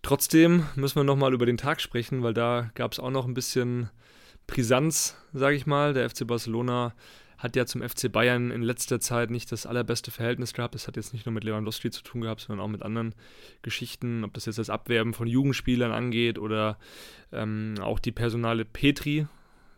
[0.00, 3.34] Trotzdem müssen wir nochmal über den Tag sprechen, weil da gab es auch noch ein
[3.34, 3.90] bisschen
[4.46, 5.92] Brisanz, sage ich mal.
[5.92, 6.94] Der FC Barcelona
[7.36, 10.74] hat ja zum FC Bayern in letzter Zeit nicht das allerbeste Verhältnis gehabt.
[10.74, 13.14] Das hat jetzt nicht nur mit Lewandowski zu tun gehabt, sondern auch mit anderen
[13.60, 16.78] Geschichten, ob das jetzt das Abwerben von Jugendspielern angeht oder
[17.32, 19.26] ähm, auch die Personale Petri,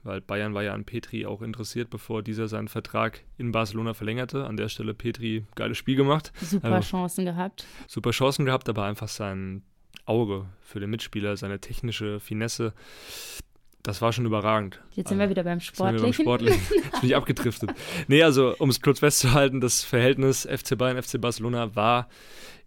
[0.05, 4.47] weil Bayern war ja an Petri auch interessiert, bevor dieser seinen Vertrag in Barcelona verlängerte.
[4.47, 7.67] An der Stelle Petri geiles Spiel gemacht, Super Also- Chancen gehabt.
[7.89, 9.63] super Chancen gehabt, aber einfach sein
[10.07, 12.75] Auge für den Mitspieler, seine technische Finesse,
[13.85, 14.81] das war schon überragend.
[14.93, 16.25] Jetzt sind wir wieder beim Jetzt sind wir beim Sportlichen.
[16.25, 16.61] Sportlichen.
[16.85, 17.71] Jetzt bin ich abgedriftet.
[18.09, 22.09] Nee, also um es kurz festzuhalten, das Verhältnis FC Bayern, FC Barcelona war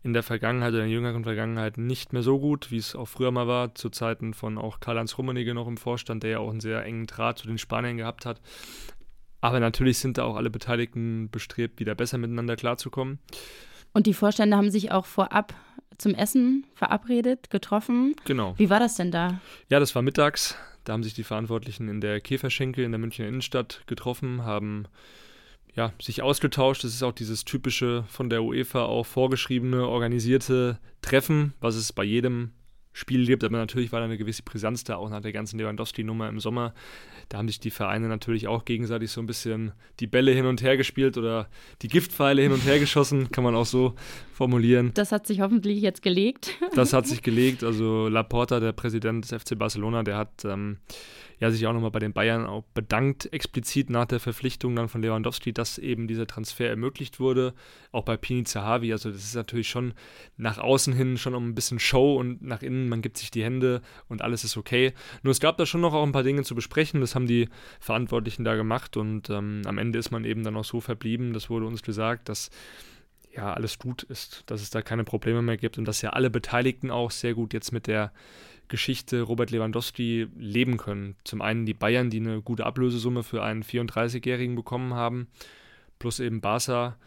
[0.03, 3.07] in der Vergangenheit oder in der jüngeren Vergangenheit nicht mehr so gut, wie es auch
[3.07, 6.51] früher mal war, zu Zeiten von auch Karl-Heinz Rummenigge noch im Vorstand, der ja auch
[6.51, 8.39] einen sehr engen Draht zu den Spaniern gehabt hat.
[9.41, 13.17] Aber natürlich sind da auch alle Beteiligten bestrebt, wieder besser miteinander klarzukommen.
[13.91, 15.55] Und die Vorstände haben sich auch vorab
[15.97, 18.15] zum Essen verabredet, getroffen.
[18.25, 18.53] Genau.
[18.57, 19.41] Wie war das denn da?
[19.69, 20.55] Ja, das war mittags.
[20.87, 24.85] Da haben sich die Verantwortlichen in der Käferschenke in der Münchner Innenstadt getroffen, haben
[25.75, 26.85] ja, sich ausgetauscht.
[26.85, 32.05] Das ist auch dieses typische von der UEFA auch vorgeschriebene, organisierte Treffen, was es bei
[32.05, 32.51] jedem
[32.93, 33.43] Spiel gibt.
[33.43, 36.73] Aber natürlich war da eine gewisse Brisanz da, auch nach der ganzen Lewandowski-Nummer im Sommer.
[37.27, 40.61] Da haben sich die Vereine natürlich auch gegenseitig so ein bisschen die Bälle hin und
[40.61, 41.49] her gespielt oder
[41.81, 43.95] die Giftpfeile hin und her geschossen, kann man auch so
[44.37, 44.91] formulieren.
[44.93, 46.51] Das hat sich hoffentlich jetzt gelegt.
[46.75, 47.63] Das hat sich gelegt.
[47.63, 50.77] Also Laporta, der Präsident des FC Barcelona, der hat ähm,
[51.39, 55.01] ja, sich auch nochmal bei den Bayern auch bedankt, explizit nach der Verpflichtung dann von
[55.01, 57.53] Lewandowski, dass eben dieser Transfer ermöglicht wurde.
[57.91, 59.93] Auch bei Pini Zahavi, also das ist natürlich schon
[60.35, 63.43] nach außen hin schon um ein bisschen Show und nach innen, man gibt sich die
[63.43, 64.93] Hände und alles ist okay.
[65.23, 67.49] Nur es gab da schon noch auch ein paar Dinge zu besprechen, das haben die
[67.79, 71.49] Verantwortlichen da gemacht und ähm, am Ende ist man eben dann auch so verblieben, das
[71.49, 72.49] wurde uns gesagt, dass
[73.37, 76.29] ja alles gut ist, dass es da keine Probleme mehr gibt und dass ja alle
[76.29, 78.11] Beteiligten auch sehr gut jetzt mit der
[78.67, 81.15] Geschichte Robert Lewandowski leben können.
[81.23, 85.27] Zum einen die Bayern, die eine gute Ablösesumme für einen 34-Jährigen bekommen haben,
[85.99, 86.97] plus eben Barca,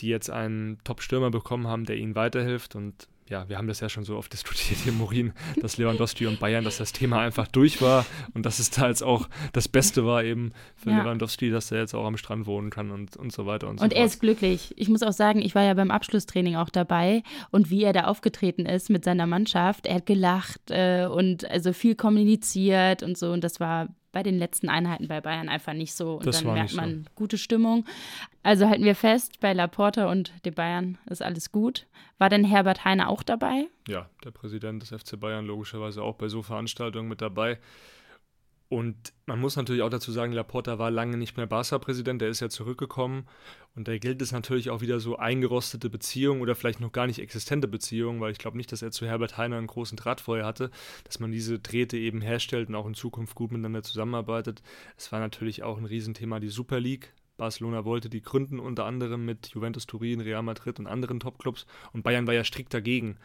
[0.00, 3.88] die jetzt einen Top-Stürmer bekommen haben, der ihnen weiterhilft und ja, wir haben das ja
[3.88, 7.80] schon so oft diskutiert hier, Morin, dass Lewandowski und Bayern, dass das Thema einfach durch
[7.80, 10.98] war und dass es da jetzt auch das Beste war eben für ja.
[10.98, 13.84] Lewandowski, dass er jetzt auch am Strand wohnen kann und, und so weiter und so
[13.84, 14.74] Und er ist glücklich.
[14.76, 18.04] Ich muss auch sagen, ich war ja beim Abschlusstraining auch dabei und wie er da
[18.04, 23.32] aufgetreten ist mit seiner Mannschaft, er hat gelacht äh, und also viel kommuniziert und so
[23.32, 26.14] und das war bei den letzten Einheiten bei Bayern einfach nicht so.
[26.14, 27.10] Und das dann merkt man so.
[27.14, 27.84] gute Stimmung.
[28.42, 31.86] Also halten wir fest, bei Laporta und den Bayern ist alles gut.
[32.18, 33.66] War denn Herbert Heine auch dabei?
[33.88, 37.58] Ja, der Präsident des FC Bayern logischerweise auch bei so Veranstaltungen mit dabei.
[38.68, 42.40] Und man muss natürlich auch dazu sagen, Laporta war lange nicht mehr Barca-Präsident, der ist
[42.40, 43.26] ja zurückgekommen.
[43.74, 47.18] Und da gilt es natürlich auch wieder so eingerostete Beziehungen oder vielleicht noch gar nicht
[47.18, 50.46] existente Beziehungen, weil ich glaube nicht, dass er zu Herbert Heiner einen großen Draht vorher
[50.46, 50.70] hatte,
[51.04, 54.62] dass man diese Drähte eben herstellt und auch in Zukunft gut miteinander zusammenarbeitet.
[54.96, 57.12] Es war natürlich auch ein Riesenthema die Super League.
[57.36, 61.66] Barcelona wollte die gründen, unter anderem mit Juventus Turin, Real Madrid und anderen Topclubs.
[61.92, 63.18] Und Bayern war ja strikt dagegen.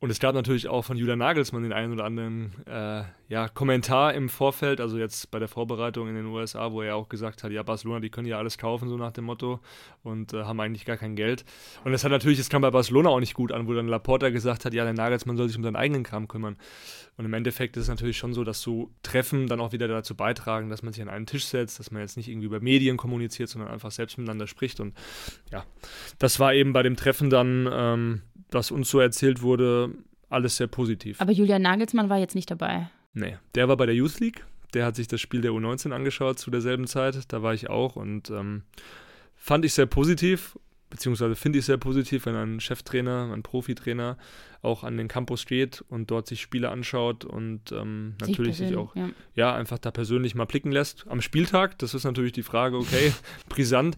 [0.00, 4.14] Und es gab natürlich auch von Julian Nagelsmann den einen oder anderen äh, ja, Kommentar
[4.14, 7.50] im Vorfeld, also jetzt bei der Vorbereitung in den USA, wo er auch gesagt hat,
[7.50, 9.58] ja, Barcelona, die können ja alles kaufen, so nach dem Motto,
[10.04, 11.44] und äh, haben eigentlich gar kein Geld.
[11.84, 14.30] Und das hat natürlich, es kam bei Barcelona auch nicht gut an, wo dann Laporta
[14.30, 16.56] gesagt hat, ja, der Nagelsmann soll sich um seinen eigenen Kram kümmern.
[17.16, 20.14] Und im Endeffekt ist es natürlich schon so, dass so Treffen dann auch wieder dazu
[20.14, 22.96] beitragen, dass man sich an einen Tisch setzt, dass man jetzt nicht irgendwie über Medien
[22.96, 24.78] kommuniziert, sondern einfach selbst miteinander spricht.
[24.78, 24.94] Und
[25.50, 25.64] ja,
[26.20, 29.90] das war eben bei dem Treffen dann, ähm, was uns so erzählt wurde,
[30.28, 31.20] alles sehr positiv.
[31.20, 32.90] Aber Julian Nagelsmann war jetzt nicht dabei.
[33.14, 34.44] Nee, der war bei der Youth League.
[34.74, 37.32] Der hat sich das Spiel der U19 angeschaut zu derselben Zeit.
[37.32, 38.62] Da war ich auch und ähm,
[39.34, 40.58] fand ich sehr positiv,
[40.90, 44.18] beziehungsweise finde ich sehr positiv, wenn ein Cheftrainer, ein Profitrainer
[44.60, 48.94] auch an den Campus steht und dort sich Spiele anschaut und ähm, natürlich sich auch
[48.96, 49.08] ja.
[49.34, 49.54] ja.
[49.54, 51.06] einfach da persönlich mal blicken lässt.
[51.08, 53.12] Am Spieltag, das ist natürlich die Frage, okay,
[53.48, 53.96] brisant.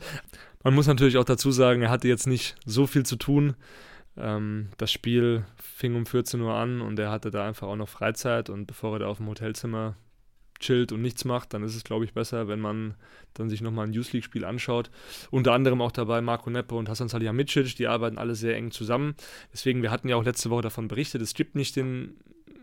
[0.63, 3.57] Man muss natürlich auch dazu sagen, er hatte jetzt nicht so viel zu tun.
[4.17, 7.89] Ähm, das Spiel fing um 14 Uhr an und er hatte da einfach auch noch
[7.89, 9.97] Freizeit und bevor er da auf dem Hotelzimmer
[10.61, 12.95] chillt und nichts macht, dann ist es, glaube ich, besser, wenn man
[13.35, 14.91] dann sich nochmal ein Youth League-Spiel anschaut.
[15.31, 19.15] Unter anderem auch dabei Marco Neppe und Hasan Salihamidzic, die arbeiten alle sehr eng zusammen.
[19.53, 22.19] Deswegen, wir hatten ja auch letzte Woche davon berichtet, es gibt nicht den,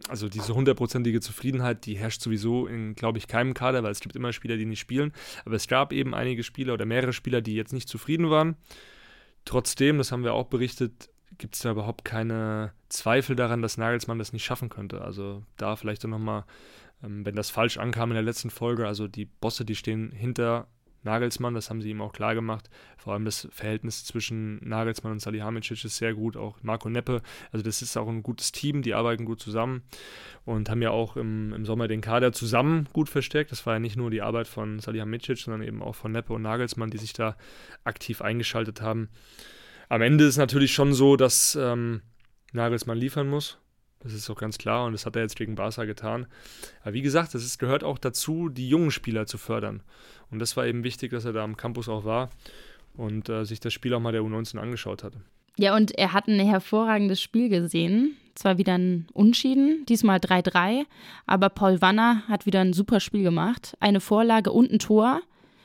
[0.08, 4.16] also diese hundertprozentige Zufriedenheit, die herrscht sowieso in, glaube ich, keinem Kader, weil es gibt
[4.16, 5.12] immer Spieler, die nicht spielen.
[5.44, 8.56] Aber es gab eben einige Spieler oder mehrere Spieler, die jetzt nicht zufrieden waren.
[9.44, 14.20] Trotzdem, das haben wir auch berichtet, gibt es da überhaupt keine Zweifel daran, dass Nagelsmann
[14.20, 15.02] das nicht schaffen könnte.
[15.02, 16.46] Also da vielleicht dann nochmal,
[17.04, 20.68] ähm, wenn das falsch ankam in der letzten Folge, also die Bosse, die stehen hinter
[21.04, 22.70] Nagelsmann, das haben sie ihm auch klar gemacht.
[22.98, 27.22] Vor allem das Verhältnis zwischen Nagelsmann und Salihamidzic ist sehr gut, auch Marco Neppe.
[27.52, 29.84] Also das ist auch ein gutes Team, die arbeiten gut zusammen
[30.44, 33.52] und haben ja auch im, im Sommer den Kader zusammen gut verstärkt.
[33.52, 36.42] Das war ja nicht nur die Arbeit von Salihamidzic, sondern eben auch von Neppe und
[36.42, 37.38] Nagelsmann, die sich da
[37.84, 39.10] aktiv eingeschaltet haben
[39.90, 42.02] am Ende ist natürlich schon so, dass ähm,
[42.54, 43.58] Nagelsmann liefern muss.
[44.00, 46.28] Das ist auch ganz klar und das hat er jetzt gegen Barca getan.
[46.82, 49.82] Aber wie gesagt, es gehört auch dazu, die jungen Spieler zu fördern.
[50.30, 52.30] Und das war eben wichtig, dass er da am Campus auch war
[52.96, 55.22] und äh, sich das Spiel auch mal der U19 angeschaut hatte.
[55.58, 58.16] Ja, und er hat ein hervorragendes Spiel gesehen.
[58.36, 60.84] Zwar wieder ein Unschieden, diesmal 3-3,
[61.26, 63.76] aber Paul Wanner hat wieder ein super Spiel gemacht.
[63.80, 65.22] Eine Vorlage und ein Tor.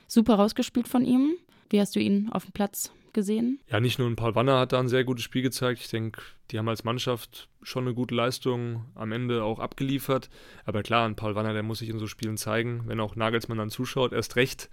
[0.08, 1.32] Super rausgespielt von ihm.
[1.68, 3.60] Wie hast du ihn auf dem Platz gesehen?
[3.68, 5.80] Ja, nicht nur ein Paul Wanner hat da ein sehr gutes Spiel gezeigt.
[5.80, 6.22] Ich denke,
[6.52, 10.28] die haben als Mannschaft schon eine gute Leistung am Ende auch abgeliefert.
[10.64, 13.58] Aber klar, ein Paul Wanner, der muss sich in so Spielen zeigen, wenn auch Nagelsmann
[13.58, 14.68] dann zuschaut, erst recht.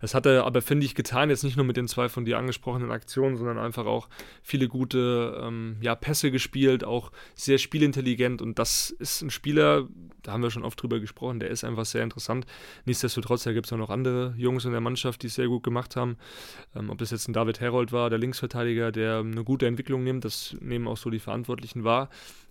[0.00, 2.38] Das hat er aber, finde ich, getan, jetzt nicht nur mit den zwei von dir
[2.38, 4.08] angesprochenen Aktionen, sondern einfach auch
[4.42, 8.42] viele gute ähm, ja, Pässe gespielt, auch sehr spielintelligent.
[8.42, 9.86] Und das ist ein Spieler,
[10.22, 12.46] da haben wir schon oft drüber gesprochen, der ist einfach sehr interessant.
[12.86, 15.62] Nichtsdestotrotz, da gibt es auch noch andere Jungs in der Mannschaft, die es sehr gut
[15.62, 16.16] gemacht haben.
[16.74, 20.24] Ähm, ob das jetzt ein David Herold war, der Linksverteidiger, der eine gute Entwicklung nimmt,
[20.24, 22.10] das nehmen auch so die Verantwortlichen wahr.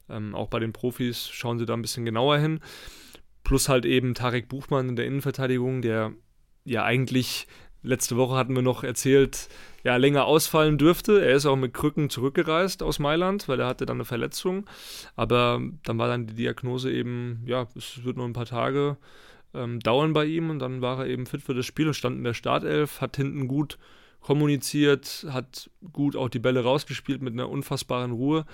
[0.10, 2.60] Ähm, auch bei den Profis schauen sie da ein bisschen genauer hin.
[3.44, 6.14] Plus halt eben Tarek Buchmann in der Innenverteidigung, der
[6.66, 7.48] ja eigentlich
[7.82, 9.48] letzte Woche hatten wir noch erzählt,
[9.84, 11.24] ja, länger ausfallen dürfte.
[11.26, 14.66] Er ist auch mit Krücken zurückgereist aus Mailand, weil er hatte dann eine Verletzung.
[15.16, 18.98] Aber dann war dann die Diagnose eben, ja, es wird nur ein paar Tage
[19.54, 22.18] ähm, dauern bei ihm und dann war er eben fit für das Spiel und stand
[22.18, 23.78] in der Startelf, hat hinten gut
[24.22, 28.46] kommuniziert, hat gut auch die Bälle rausgespielt mit einer unfassbaren Ruhe.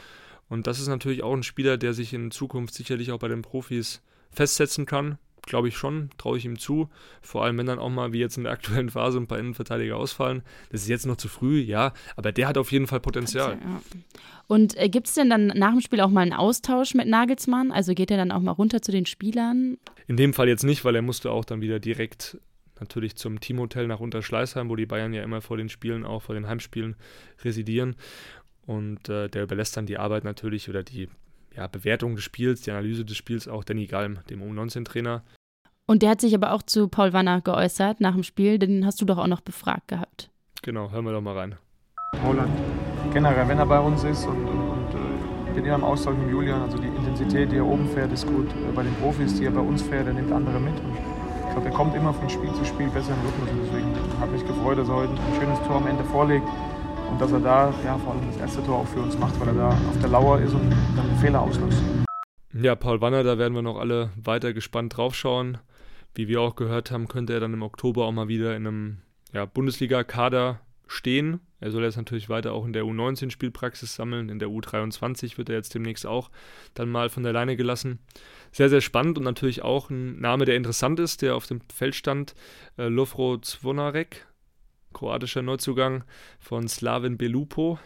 [0.48, 3.42] Und das ist natürlich auch ein Spieler, der sich in Zukunft sicherlich auch bei den
[3.42, 4.02] Profis
[4.32, 6.90] festsetzen kann glaube ich schon, traue ich ihm zu.
[7.22, 9.98] Vor allem, wenn dann auch mal, wie jetzt in der aktuellen Phase, ein paar Innenverteidiger
[9.98, 10.44] ausfallen.
[10.72, 13.58] Das ist jetzt noch zu früh, ja, aber der hat auf jeden Fall Potenzial.
[13.62, 13.82] Ja.
[14.48, 17.72] Und äh, gibt es denn dann nach dem Spiel auch mal einen Austausch mit Nagelsmann?
[17.72, 19.78] Also geht er dann auch mal runter zu den Spielern?
[20.08, 22.38] In dem Fall jetzt nicht, weil er musste auch dann wieder direkt
[22.80, 26.36] natürlich zum Teamhotel nach Unterschleißheim, wo die Bayern ja immer vor den Spielen, auch vor
[26.36, 26.96] den Heimspielen
[27.44, 27.96] residieren.
[28.66, 31.10] Und äh, der überlässt dann die Arbeit natürlich oder die
[31.56, 35.24] ja, Bewertung des Spiels, die Analyse des Spiels auch Danny Galm, dem U19-Trainer.
[35.88, 39.00] Und der hat sich aber auch zu Paul Wanner geäußert nach dem Spiel, den hast
[39.02, 40.32] du doch auch noch befragt gehabt.
[40.64, 41.56] Genau, hören wir doch mal rein.
[42.22, 42.50] Paul hat
[43.14, 46.30] generell, wenn er bei uns ist und, und, und äh, bin immer im Austausch mit
[46.30, 48.48] Julian, also die Intensität, die er oben fährt, ist gut.
[48.74, 50.74] Bei den Profis, die er bei uns fährt, er nimmt andere mit.
[50.74, 50.98] Und
[51.46, 53.50] ich glaube, er kommt immer von Spiel zu Spiel besser in Rhythmus.
[53.50, 56.48] Und deswegen habe ich mich gefreut, dass er heute ein schönes Tor am Ende vorlegt
[57.10, 59.50] und dass er da ja, vor allem das erste Tor auch für uns macht, weil
[59.50, 61.82] er da auf der Lauer ist und dann einen Fehler auslöst.
[62.54, 65.58] Ja, Paul Wanner, da werden wir noch alle weiter gespannt draufschauen.
[66.14, 68.98] Wie wir auch gehört haben, könnte er dann im Oktober auch mal wieder in einem
[69.34, 71.42] ja, Bundesliga-Kader stehen.
[71.66, 74.30] Er soll jetzt natürlich weiter auch in der U19-Spielpraxis sammeln.
[74.30, 76.30] In der U23 wird er jetzt demnächst auch
[76.76, 77.98] dann mal von der Leine gelassen.
[78.52, 81.96] Sehr, sehr spannend und natürlich auch ein Name, der interessant ist, der auf dem Feld
[81.96, 82.36] stand.
[82.78, 84.28] Äh, Lovro Zvonarek,
[84.94, 86.04] kroatischer Neuzugang
[86.38, 87.80] von Slavin Belupo,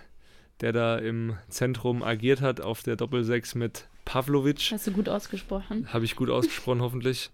[0.59, 4.71] der da im Zentrum agiert hat auf der Doppelsechs mit Pavlovic.
[4.73, 5.87] Hast du gut ausgesprochen?
[5.93, 7.31] Habe ich gut ausgesprochen, hoffentlich.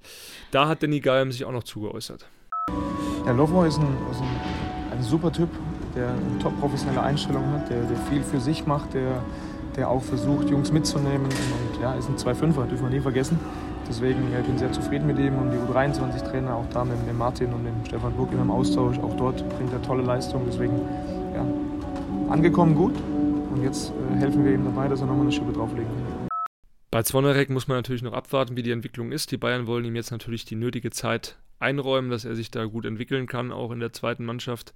[0.51, 2.27] Da hat Danny Galm sich auch noch zugeäußert.
[3.25, 5.49] Ja, Lovro ist, ein, ist ein, ein, super Typ,
[5.95, 9.21] der eine top professionelle Einstellung hat, der, der viel für sich macht, der,
[9.75, 11.25] der auch versucht, Jungs mitzunehmen.
[11.25, 13.39] Und ja, ist ein 2-5er, dürfen wir nie vergessen.
[13.87, 17.17] Deswegen ja, ich bin sehr zufrieden mit ihm und die U23-Trainer, auch da mit, mit
[17.17, 18.97] Martin und dem Stefan Burg im Austausch.
[18.99, 20.45] Auch dort bringt er tolle Leistungen.
[20.47, 20.79] Deswegen
[21.33, 21.45] ja,
[22.31, 22.95] angekommen gut
[23.53, 26.27] und jetzt äh, helfen wir ihm dabei, dass er nochmal eine Schippe drauflegen kann.
[26.89, 29.31] Bei Zwonerek muss man natürlich noch abwarten, wie die Entwicklung ist.
[29.31, 32.85] Die Bayern wollen ihm jetzt natürlich die nötige Zeit einräumen, dass er sich da gut
[32.85, 34.73] entwickeln kann, auch in der zweiten Mannschaft,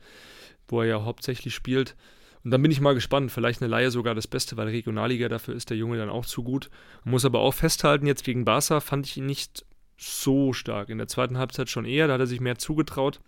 [0.72, 1.96] wo er ja hauptsächlich spielt.
[2.44, 5.56] Und dann bin ich mal gespannt, vielleicht eine Laie sogar das Beste, weil Regionalliga dafür
[5.56, 6.70] ist der Junge dann auch zu gut.
[7.04, 9.66] Muss aber auch festhalten, jetzt gegen Barca fand ich ihn nicht
[9.98, 10.90] so stark.
[10.90, 13.20] In der zweiten Halbzeit schon eher, da hat er sich mehr zugetraut.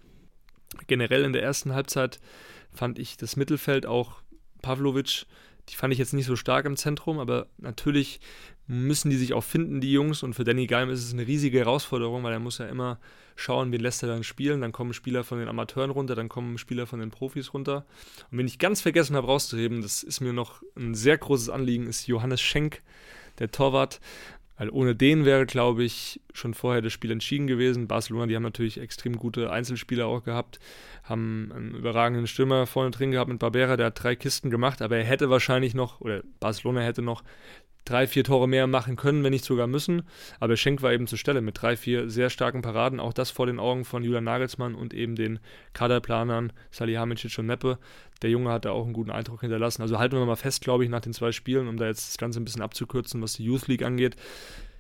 [0.87, 2.19] Generell in der ersten Halbzeit
[2.71, 4.21] fand ich das Mittelfeld auch
[4.61, 5.25] Pavlovic,
[5.71, 8.19] die fand ich jetzt nicht so stark im Zentrum, aber natürlich
[8.67, 10.21] müssen die sich auch finden, die Jungs.
[10.21, 12.99] Und für Danny Geim ist es eine riesige Herausforderung, weil er muss ja immer
[13.37, 14.59] schauen, wen lässt er dann spielen.
[14.59, 17.85] Dann kommen Spieler von den Amateuren runter, dann kommen Spieler von den Profis runter.
[18.31, 21.87] Und wenn ich ganz vergessen habe rauszuheben, das ist mir noch ein sehr großes Anliegen,
[21.87, 22.81] ist Johannes Schenk,
[23.39, 24.01] der Torwart.
[24.61, 27.87] Weil ohne den wäre, glaube ich, schon vorher das Spiel entschieden gewesen.
[27.87, 30.59] Barcelona, die haben natürlich extrem gute Einzelspieler auch gehabt,
[31.01, 34.97] haben einen überragenden Stürmer vorne drin gehabt mit Barbera, der hat drei Kisten gemacht, aber
[34.97, 37.23] er hätte wahrscheinlich noch, oder Barcelona hätte noch
[37.85, 40.03] drei, vier Tore mehr machen können, wenn nicht sogar müssen.
[40.39, 42.99] Aber Schenk war eben zur Stelle mit drei, vier sehr starken Paraden.
[42.99, 45.39] Auch das vor den Augen von Julian Nagelsmann und eben den
[45.73, 47.79] Kaderplanern Salihamidzic und Neppe.
[48.21, 49.81] Der Junge hat da auch einen guten Eindruck hinterlassen.
[49.81, 52.17] Also halten wir mal fest, glaube ich, nach den zwei Spielen, um da jetzt das
[52.17, 54.15] Ganze ein bisschen abzukürzen, was die Youth League angeht.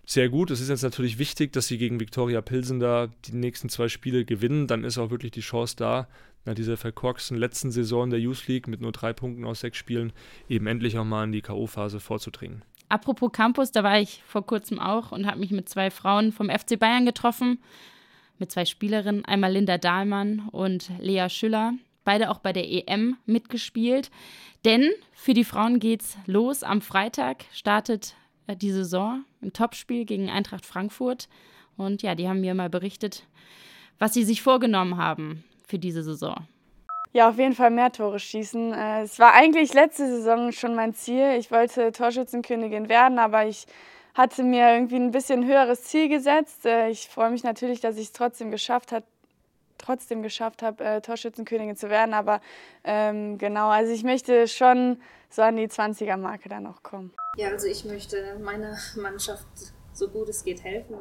[0.05, 0.51] Sehr gut.
[0.51, 4.25] Es ist jetzt natürlich wichtig, dass sie gegen Viktoria Pilsen da die nächsten zwei Spiele
[4.25, 4.67] gewinnen.
[4.67, 6.07] Dann ist auch wirklich die Chance da,
[6.45, 10.11] nach dieser verkorksten letzten Saison der Youth League mit nur drei Punkten aus sechs Spielen
[10.49, 12.63] eben endlich auch mal in die K.O.-Phase vorzudringen.
[12.91, 16.49] Apropos Campus, da war ich vor kurzem auch und habe mich mit zwei Frauen vom
[16.49, 17.59] FC Bayern getroffen.
[18.37, 21.73] Mit zwei Spielerinnen, einmal Linda Dahlmann und Lea Schüller.
[22.03, 24.11] Beide auch bei der EM mitgespielt.
[24.65, 26.63] Denn für die Frauen geht's los.
[26.63, 28.15] Am Freitag startet
[28.47, 31.29] äh, die Saison im Topspiel gegen Eintracht Frankfurt.
[31.77, 33.25] Und ja, die haben mir mal berichtet,
[33.99, 36.35] was sie sich vorgenommen haben für diese Saison.
[37.13, 38.73] Ja, auf jeden Fall mehr Tore schießen.
[38.73, 41.35] Äh, es war eigentlich letzte Saison schon mein Ziel.
[41.37, 43.67] Ich wollte Torschützenkönigin werden, aber ich
[44.13, 46.65] hatte mir irgendwie ein bisschen höheres Ziel gesetzt.
[46.65, 49.05] Äh, ich freue mich natürlich, dass ich es trotzdem geschafft habe,
[49.77, 52.13] trotzdem geschafft habe, äh, Torschützenkönigin zu werden.
[52.13, 52.39] Aber
[52.85, 57.13] ähm, genau, also ich möchte schon so an die 20er-Marke dann auch kommen.
[57.37, 59.47] Ja, also ich möchte meiner Mannschaft
[59.93, 60.95] so gut es geht helfen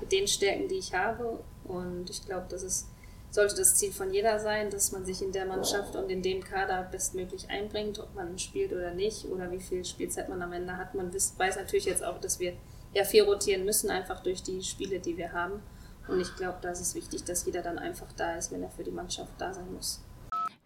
[0.00, 1.44] mit den Stärken, die ich habe.
[1.64, 2.88] Und ich glaube, das ist
[3.34, 6.44] sollte das Ziel von jeder sein, dass man sich in der Mannschaft und in dem
[6.44, 10.76] Kader bestmöglich einbringt, ob man spielt oder nicht oder wie viel Spielzeit man am Ende
[10.76, 10.94] hat.
[10.94, 12.52] Man weiß natürlich jetzt auch, dass wir
[12.94, 15.60] ja viel rotieren müssen, einfach durch die Spiele, die wir haben.
[16.06, 18.70] Und ich glaube, da ist es wichtig, dass jeder dann einfach da ist, wenn er
[18.70, 20.00] für die Mannschaft da sein muss.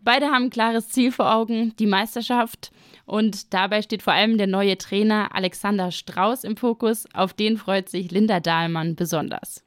[0.01, 2.71] Beide haben ein klares Ziel vor Augen, die Meisterschaft.
[3.07, 7.07] Und dabei steht vor allem der neue Trainer Alexander Strauß im Fokus.
[7.15, 9.65] Auf den freut sich Linda Dahlmann besonders.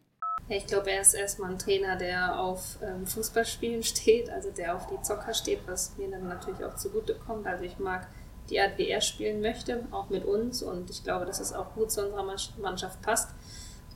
[0.54, 4.88] Ich glaube, er ist erstmal ein Trainer, der auf ähm, Fußballspielen steht, also der auf
[4.88, 7.48] die Zocker steht, was mir dann natürlich auch zugute kommt.
[7.48, 8.08] Also ich mag
[8.50, 10.62] die Art, wie er spielen möchte, auch mit uns.
[10.62, 12.26] Und ich glaube, dass es auch gut zu unserer
[12.62, 13.30] Mannschaft passt.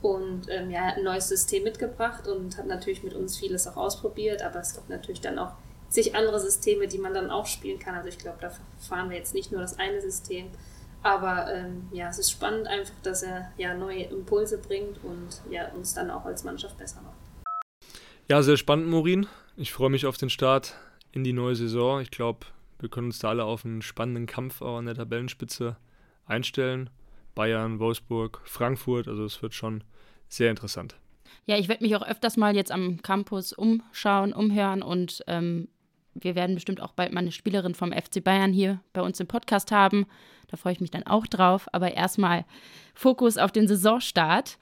[0.00, 4.42] Und ähm, ja, ein neues System mitgebracht und hat natürlich mit uns vieles auch ausprobiert,
[4.42, 5.52] aber es gibt natürlich dann auch
[5.88, 7.94] zig andere Systeme, die man dann auch spielen kann.
[7.94, 10.50] Also ich glaube, da fahren wir jetzt nicht nur das eine System.
[11.06, 15.68] Aber ähm, ja, es ist spannend einfach, dass er ja neue Impulse bringt und ja,
[15.68, 17.14] uns dann auch als Mannschaft besser macht.
[18.28, 19.28] Ja, sehr spannend, Morin.
[19.56, 20.74] Ich freue mich auf den Start
[21.12, 22.00] in die neue Saison.
[22.00, 22.46] Ich glaube,
[22.80, 25.76] wir können uns da alle auf einen spannenden Kampf auch an der Tabellenspitze
[26.24, 26.90] einstellen.
[27.36, 29.84] Bayern, Wolfsburg, Frankfurt, also es wird schon
[30.28, 30.96] sehr interessant.
[31.44, 35.68] Ja, ich werde mich auch öfters mal jetzt am Campus umschauen, umhören und ähm,
[36.20, 39.26] wir werden bestimmt auch bald mal eine Spielerin vom FC Bayern hier bei uns im
[39.26, 40.06] Podcast haben.
[40.48, 41.68] Da freue ich mich dann auch drauf.
[41.72, 42.44] Aber erstmal
[42.94, 44.58] Fokus auf den Saisonstart.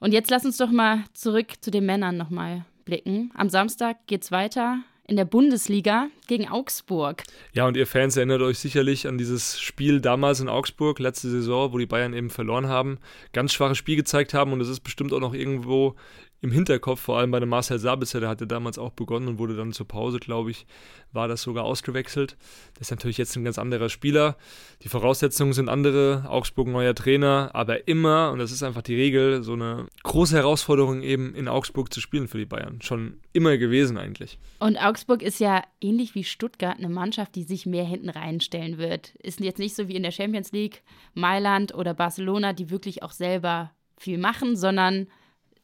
[0.00, 3.30] Und jetzt lass uns doch mal zurück zu den Männern nochmal blicken.
[3.34, 7.22] Am Samstag geht es weiter in der Bundesliga gegen Augsburg.
[7.52, 11.72] Ja, und ihr Fans erinnert euch sicherlich an dieses Spiel damals in Augsburg, letzte Saison,
[11.72, 12.98] wo die Bayern eben verloren haben,
[13.32, 15.96] ganz schwaches Spiel gezeigt haben und es ist bestimmt auch noch irgendwo
[16.42, 19.56] im Hinterkopf, vor allem bei dem Marcel Sabitzer, der hatte damals auch begonnen und wurde
[19.56, 20.66] dann zur Pause, glaube ich,
[21.12, 22.36] war das sogar ausgewechselt.
[22.74, 24.36] Das ist natürlich jetzt ein ganz anderer Spieler.
[24.82, 29.44] Die Voraussetzungen sind andere, Augsburg neuer Trainer, aber immer, und das ist einfach die Regel,
[29.44, 32.82] so eine große Herausforderung eben in Augsburg zu spielen für die Bayern.
[32.82, 34.40] Schon immer gewesen eigentlich.
[34.58, 39.14] Und Augsburg ist ja ähnlich wie Stuttgart eine Mannschaft, die sich mehr hinten reinstellen wird.
[39.22, 40.82] Ist jetzt nicht so wie in der Champions League,
[41.14, 45.06] Mailand oder Barcelona, die wirklich auch selber viel machen, sondern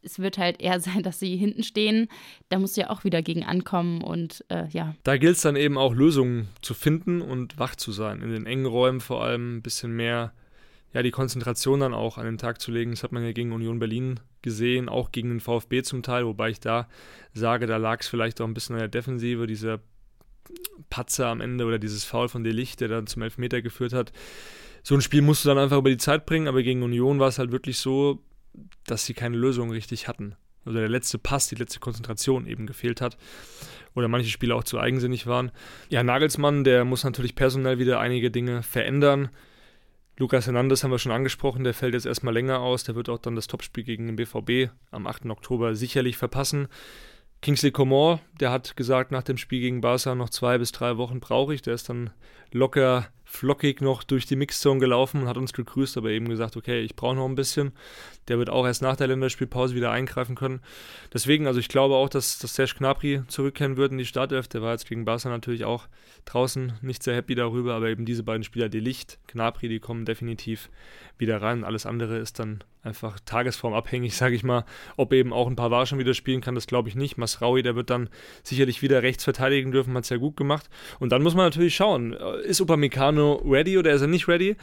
[0.09, 2.09] es wird halt eher sein, dass sie hinten stehen.
[2.49, 4.95] Da musst du ja auch wieder gegen ankommen und äh, ja.
[5.05, 8.23] Da gilt es dann eben auch Lösungen zu finden und wach zu sein.
[8.23, 10.33] In den engen Räumen vor allem ein bisschen mehr,
[10.95, 12.93] ja, die Konzentration dann auch an den Tag zu legen.
[12.93, 16.51] Das hat man ja gegen Union Berlin gesehen, auch gegen den VfB zum Teil, wobei
[16.51, 16.89] ich da
[17.35, 19.81] sage, da lag es vielleicht auch ein bisschen an der Defensive, dieser
[20.89, 24.13] Patzer am Ende oder dieses Foul von Delicht, der dann zum Elfmeter geführt hat.
[24.83, 27.29] So ein Spiel musst du dann einfach über die Zeit bringen, aber gegen Union war
[27.29, 28.23] es halt wirklich so,
[28.87, 30.37] dass sie keine Lösung richtig hatten.
[30.65, 33.17] Also der letzte Pass, die letzte Konzentration eben gefehlt hat.
[33.95, 35.51] Oder manche Spieler auch zu eigensinnig waren.
[35.89, 39.31] Ja, Nagelsmann, der muss natürlich personell wieder einige Dinge verändern.
[40.19, 42.85] Lukas Hernandez haben wir schon angesprochen, der fällt jetzt erstmal länger aus.
[42.85, 45.27] Der wird auch dann das Topspiel gegen den BVB am 8.
[45.27, 46.69] Oktober sicherlich verpassen.
[47.41, 51.21] Kingsley Coman, der hat gesagt, nach dem Spiel gegen Barca noch zwei bis drei Wochen
[51.21, 51.63] brauche ich.
[51.63, 52.11] Der ist dann
[52.53, 56.81] locker flockig noch durch die Mixzone gelaufen und hat uns gegrüßt, aber eben gesagt, okay,
[56.81, 57.73] ich brauche noch ein bisschen.
[58.27, 60.61] Der wird auch erst nach der Länderspielpause wieder eingreifen können.
[61.13, 64.49] Deswegen, also ich glaube auch, dass, dass Serge Gnabry zurückkehren wird in die Startelf.
[64.49, 65.89] Der war jetzt gegen Barca natürlich auch
[66.25, 70.07] draußen nicht sehr happy darüber, aber eben diese beiden Spieler, die Licht, Gnabry, die kommen
[70.07, 70.71] definitiv
[71.19, 71.65] wieder rein.
[71.65, 74.65] Alles andere ist dann einfach tagesformabhängig, sage ich mal.
[74.97, 77.19] Ob eben auch ein paar War schon wieder spielen kann, das glaube ich nicht.
[77.19, 78.09] Masraui, der wird dann
[78.43, 80.69] sicherlich wieder rechts verteidigen dürfen, hat es ja gut gemacht.
[80.99, 84.57] Und dann muss man natürlich schauen, äh, ist Upamecano ready oder ist er nicht ready?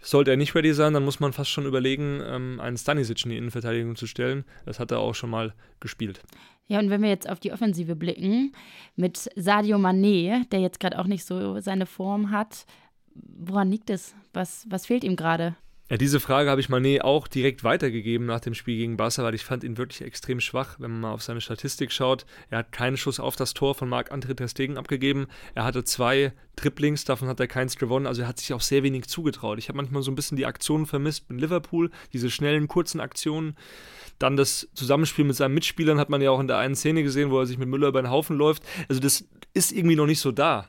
[0.00, 3.30] Sollte er nicht ready sein, dann muss man fast schon überlegen, ähm, einen Stanisic in
[3.30, 4.44] die Innenverteidigung zu stellen.
[4.64, 6.20] Das hat er auch schon mal gespielt.
[6.68, 8.52] Ja, und wenn wir jetzt auf die Offensive blicken,
[8.96, 12.66] mit Sadio Mané, der jetzt gerade auch nicht so seine Form hat,
[13.14, 14.14] woran liegt es?
[14.32, 15.56] Was, was fehlt ihm gerade?
[15.88, 19.36] Ja, diese Frage habe ich Mané auch direkt weitergegeben nach dem Spiel gegen Barca, weil
[19.36, 22.26] ich fand ihn wirklich extrem schwach, wenn man mal auf seine Statistik schaut.
[22.50, 25.28] Er hat keinen Schuss auf das Tor von Marc-André Ter Stegen abgegeben.
[25.54, 28.08] Er hatte zwei Triplings, davon hat er keins gewonnen.
[28.08, 29.60] Also er hat sich auch sehr wenig zugetraut.
[29.60, 33.54] Ich habe manchmal so ein bisschen die Aktionen vermisst mit Liverpool, diese schnellen, kurzen Aktionen.
[34.18, 37.30] Dann das Zusammenspiel mit seinen Mitspielern hat man ja auch in der einen Szene gesehen,
[37.30, 38.64] wo er sich mit Müller über den Haufen läuft.
[38.88, 39.24] Also das
[39.54, 40.68] ist irgendwie noch nicht so da.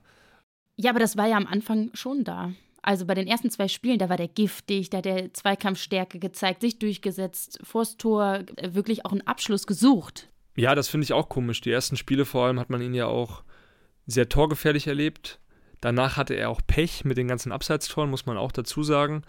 [0.76, 2.52] Ja, aber das war ja am Anfang schon da.
[2.88, 6.62] Also bei den ersten zwei Spielen, da war der giftig, da hat der Zweikampfstärke gezeigt,
[6.62, 10.30] sich durchgesetzt, vors Tor äh, wirklich auch einen Abschluss gesucht.
[10.56, 11.60] Ja, das finde ich auch komisch.
[11.60, 13.44] Die ersten Spiele vor allem hat man ihn ja auch
[14.06, 15.42] sehr torgefährlich erlebt.
[15.82, 19.24] Danach hatte er auch Pech mit den ganzen Abseitstoren, muss man auch dazu sagen.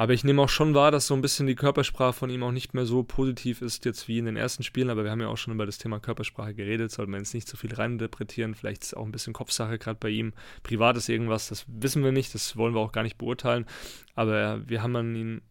[0.00, 2.52] Aber ich nehme auch schon wahr, dass so ein bisschen die Körpersprache von ihm auch
[2.52, 4.88] nicht mehr so positiv ist jetzt wie in den ersten Spielen.
[4.88, 7.46] Aber wir haben ja auch schon über das Thema Körpersprache geredet, sollte man jetzt nicht
[7.46, 8.54] so viel reininterpretieren.
[8.54, 10.32] Vielleicht ist es auch ein bisschen Kopfsache gerade bei ihm.
[10.62, 13.66] Privat ist irgendwas, das wissen wir nicht, das wollen wir auch gar nicht beurteilen.
[14.14, 15.42] Aber wir haben ihn.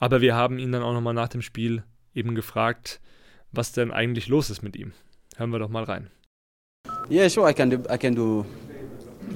[0.00, 1.84] Aber wir haben ihn dann auch nochmal nach dem Spiel
[2.16, 3.00] eben gefragt,
[3.52, 4.92] was denn eigentlich los ist mit ihm.
[5.36, 6.10] Hören wir doch mal rein.
[7.08, 8.44] Yeah, sure, I can do, I can do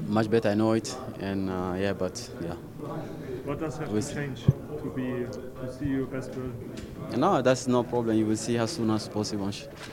[0.08, 0.50] much better.
[0.50, 2.56] I know it, and uh, yeah, but yeah.
[3.49, 6.53] What does have to change to be to see your best version?
[7.18, 8.18] No, that's no problem.
[8.18, 9.51] You will see as soon as possible.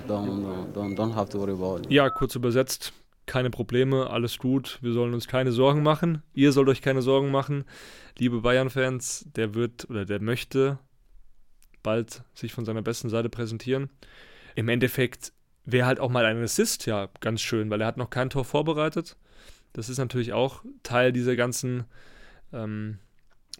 [0.09, 1.89] Don't don't don't have to worry about it.
[1.89, 2.91] Ja, kurz übersetzt,
[3.25, 4.77] keine Probleme, alles gut.
[4.81, 6.21] Wir sollen uns keine Sorgen machen.
[6.33, 7.63] Ihr sollt euch keine Sorgen machen.
[8.17, 10.77] Liebe Bayern-Fans, der wird oder der möchte
[11.81, 13.89] bald sich von seiner besten Seite präsentieren.
[14.55, 15.31] Im Endeffekt
[15.63, 18.43] wäre halt auch mal ein Assist ja ganz schön, weil er hat noch kein Tor
[18.43, 19.15] vorbereitet.
[19.71, 21.85] Das ist natürlich auch Teil dieser ganzen
[22.51, 22.99] ähm,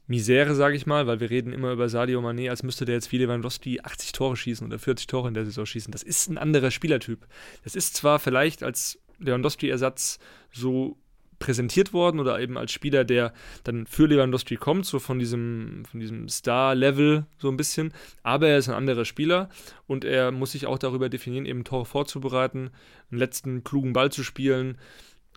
[0.07, 3.11] Misere, sage ich mal, weil wir reden immer über Sadio Mané, als müsste der jetzt
[3.11, 5.91] wie Lewandowski 80 Tore schießen oder 40 Tore in der Saison schießen.
[5.91, 7.25] Das ist ein anderer Spielertyp.
[7.63, 10.19] Das ist zwar vielleicht als Lewandowski-Ersatz
[10.51, 10.97] so
[11.39, 13.33] präsentiert worden oder eben als Spieler, der
[13.63, 17.93] dann für Lewandowski kommt, so von diesem, von diesem Star-Level so ein bisschen.
[18.23, 19.49] Aber er ist ein anderer Spieler
[19.87, 22.69] und er muss sich auch darüber definieren, eben Tore vorzubereiten,
[23.11, 24.77] einen letzten klugen Ball zu spielen,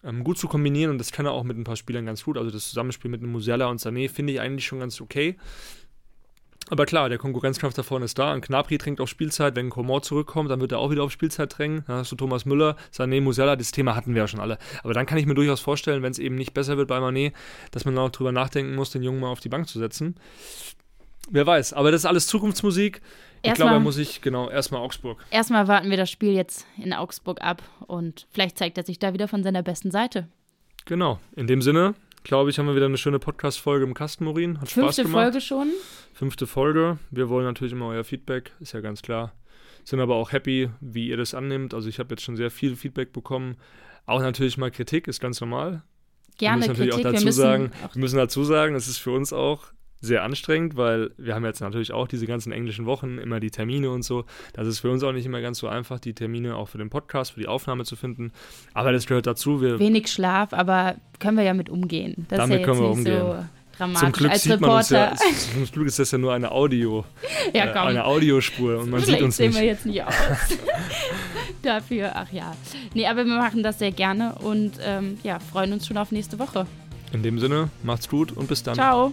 [0.04, 2.38] ähm, gut zu kombinieren und das kann er auch mit ein paar Spielern ganz gut.
[2.38, 5.36] Also das Zusammenspiel mit Musiala und Sané finde ich eigentlich schon ganz okay.
[6.70, 8.32] Aber klar, der Konkurrenzkampf da vorne ist da.
[8.34, 9.56] Und Knapri trinkt auf Spielzeit.
[9.56, 11.84] Wenn Komor zurückkommt, dann wird er auch wieder auf Spielzeit drängen.
[11.86, 13.56] Dann hast du Thomas Müller, Sané, Musiala.
[13.56, 14.58] Das Thema hatten wir ja schon alle.
[14.82, 17.32] Aber dann kann ich mir durchaus vorstellen, wenn es eben nicht besser wird bei Mané,
[17.70, 20.16] dass man dann auch drüber nachdenken muss, den Jungen mal auf die Bank zu setzen.
[21.30, 21.72] Wer weiß.
[21.72, 23.00] Aber das ist alles Zukunftsmusik.
[23.42, 25.24] Ich glaube, er muss ich, genau, erstmal Augsburg.
[25.30, 29.12] Erstmal warten wir das Spiel jetzt in Augsburg ab und vielleicht zeigt er sich da
[29.12, 30.28] wieder von seiner besten Seite.
[30.84, 31.20] Genau.
[31.36, 34.60] In dem Sinne, glaube ich, haben wir wieder eine schöne Podcast-Folge im Kasten, Morin.
[34.60, 35.22] Hat Spaß Fünfte gemacht.
[35.22, 35.68] Folge schon.
[36.14, 36.98] Fünfte Folge.
[37.10, 39.32] Wir wollen natürlich immer euer Feedback, ist ja ganz klar.
[39.84, 41.74] Sind aber auch happy, wie ihr das annimmt.
[41.74, 43.56] Also ich habe jetzt schon sehr viel Feedback bekommen.
[44.06, 45.70] Auch natürlich mal Kritik, ist ganz normal.
[45.70, 45.80] wir
[46.38, 47.06] Gerne müssen natürlich Kritik.
[47.06, 49.66] auch dazu wir müssen sagen, auch wir müssen dazu sagen, es ist für uns auch
[50.00, 53.90] sehr anstrengend, weil wir haben jetzt natürlich auch diese ganzen englischen Wochen, immer die Termine
[53.90, 54.24] und so.
[54.52, 56.88] Das ist für uns auch nicht immer ganz so einfach, die Termine auch für den
[56.90, 58.32] Podcast, für die Aufnahme zu finden.
[58.74, 59.60] Aber das gehört dazu.
[59.60, 62.26] Wir, wenig Schlaf, aber können wir ja mit umgehen.
[62.28, 63.48] Das Damit ist ja können wir so umgehen.
[63.76, 64.00] dramatisch.
[64.00, 65.14] zum Glück Als sieht man uns ja,
[65.52, 67.04] zum Glück ist das ja nur eine Audio,
[67.54, 69.60] Ja, äh, eine Audiospur und man Vielleicht sieht uns sehen nicht.
[69.60, 70.14] wir jetzt nicht aus.
[71.62, 72.54] Dafür, ach ja.
[72.94, 76.38] Nee, aber wir machen das sehr gerne und ähm, ja, freuen uns schon auf nächste
[76.38, 76.66] Woche.
[77.12, 78.74] In dem Sinne, macht's gut und bis dann.
[78.74, 79.12] Ciao.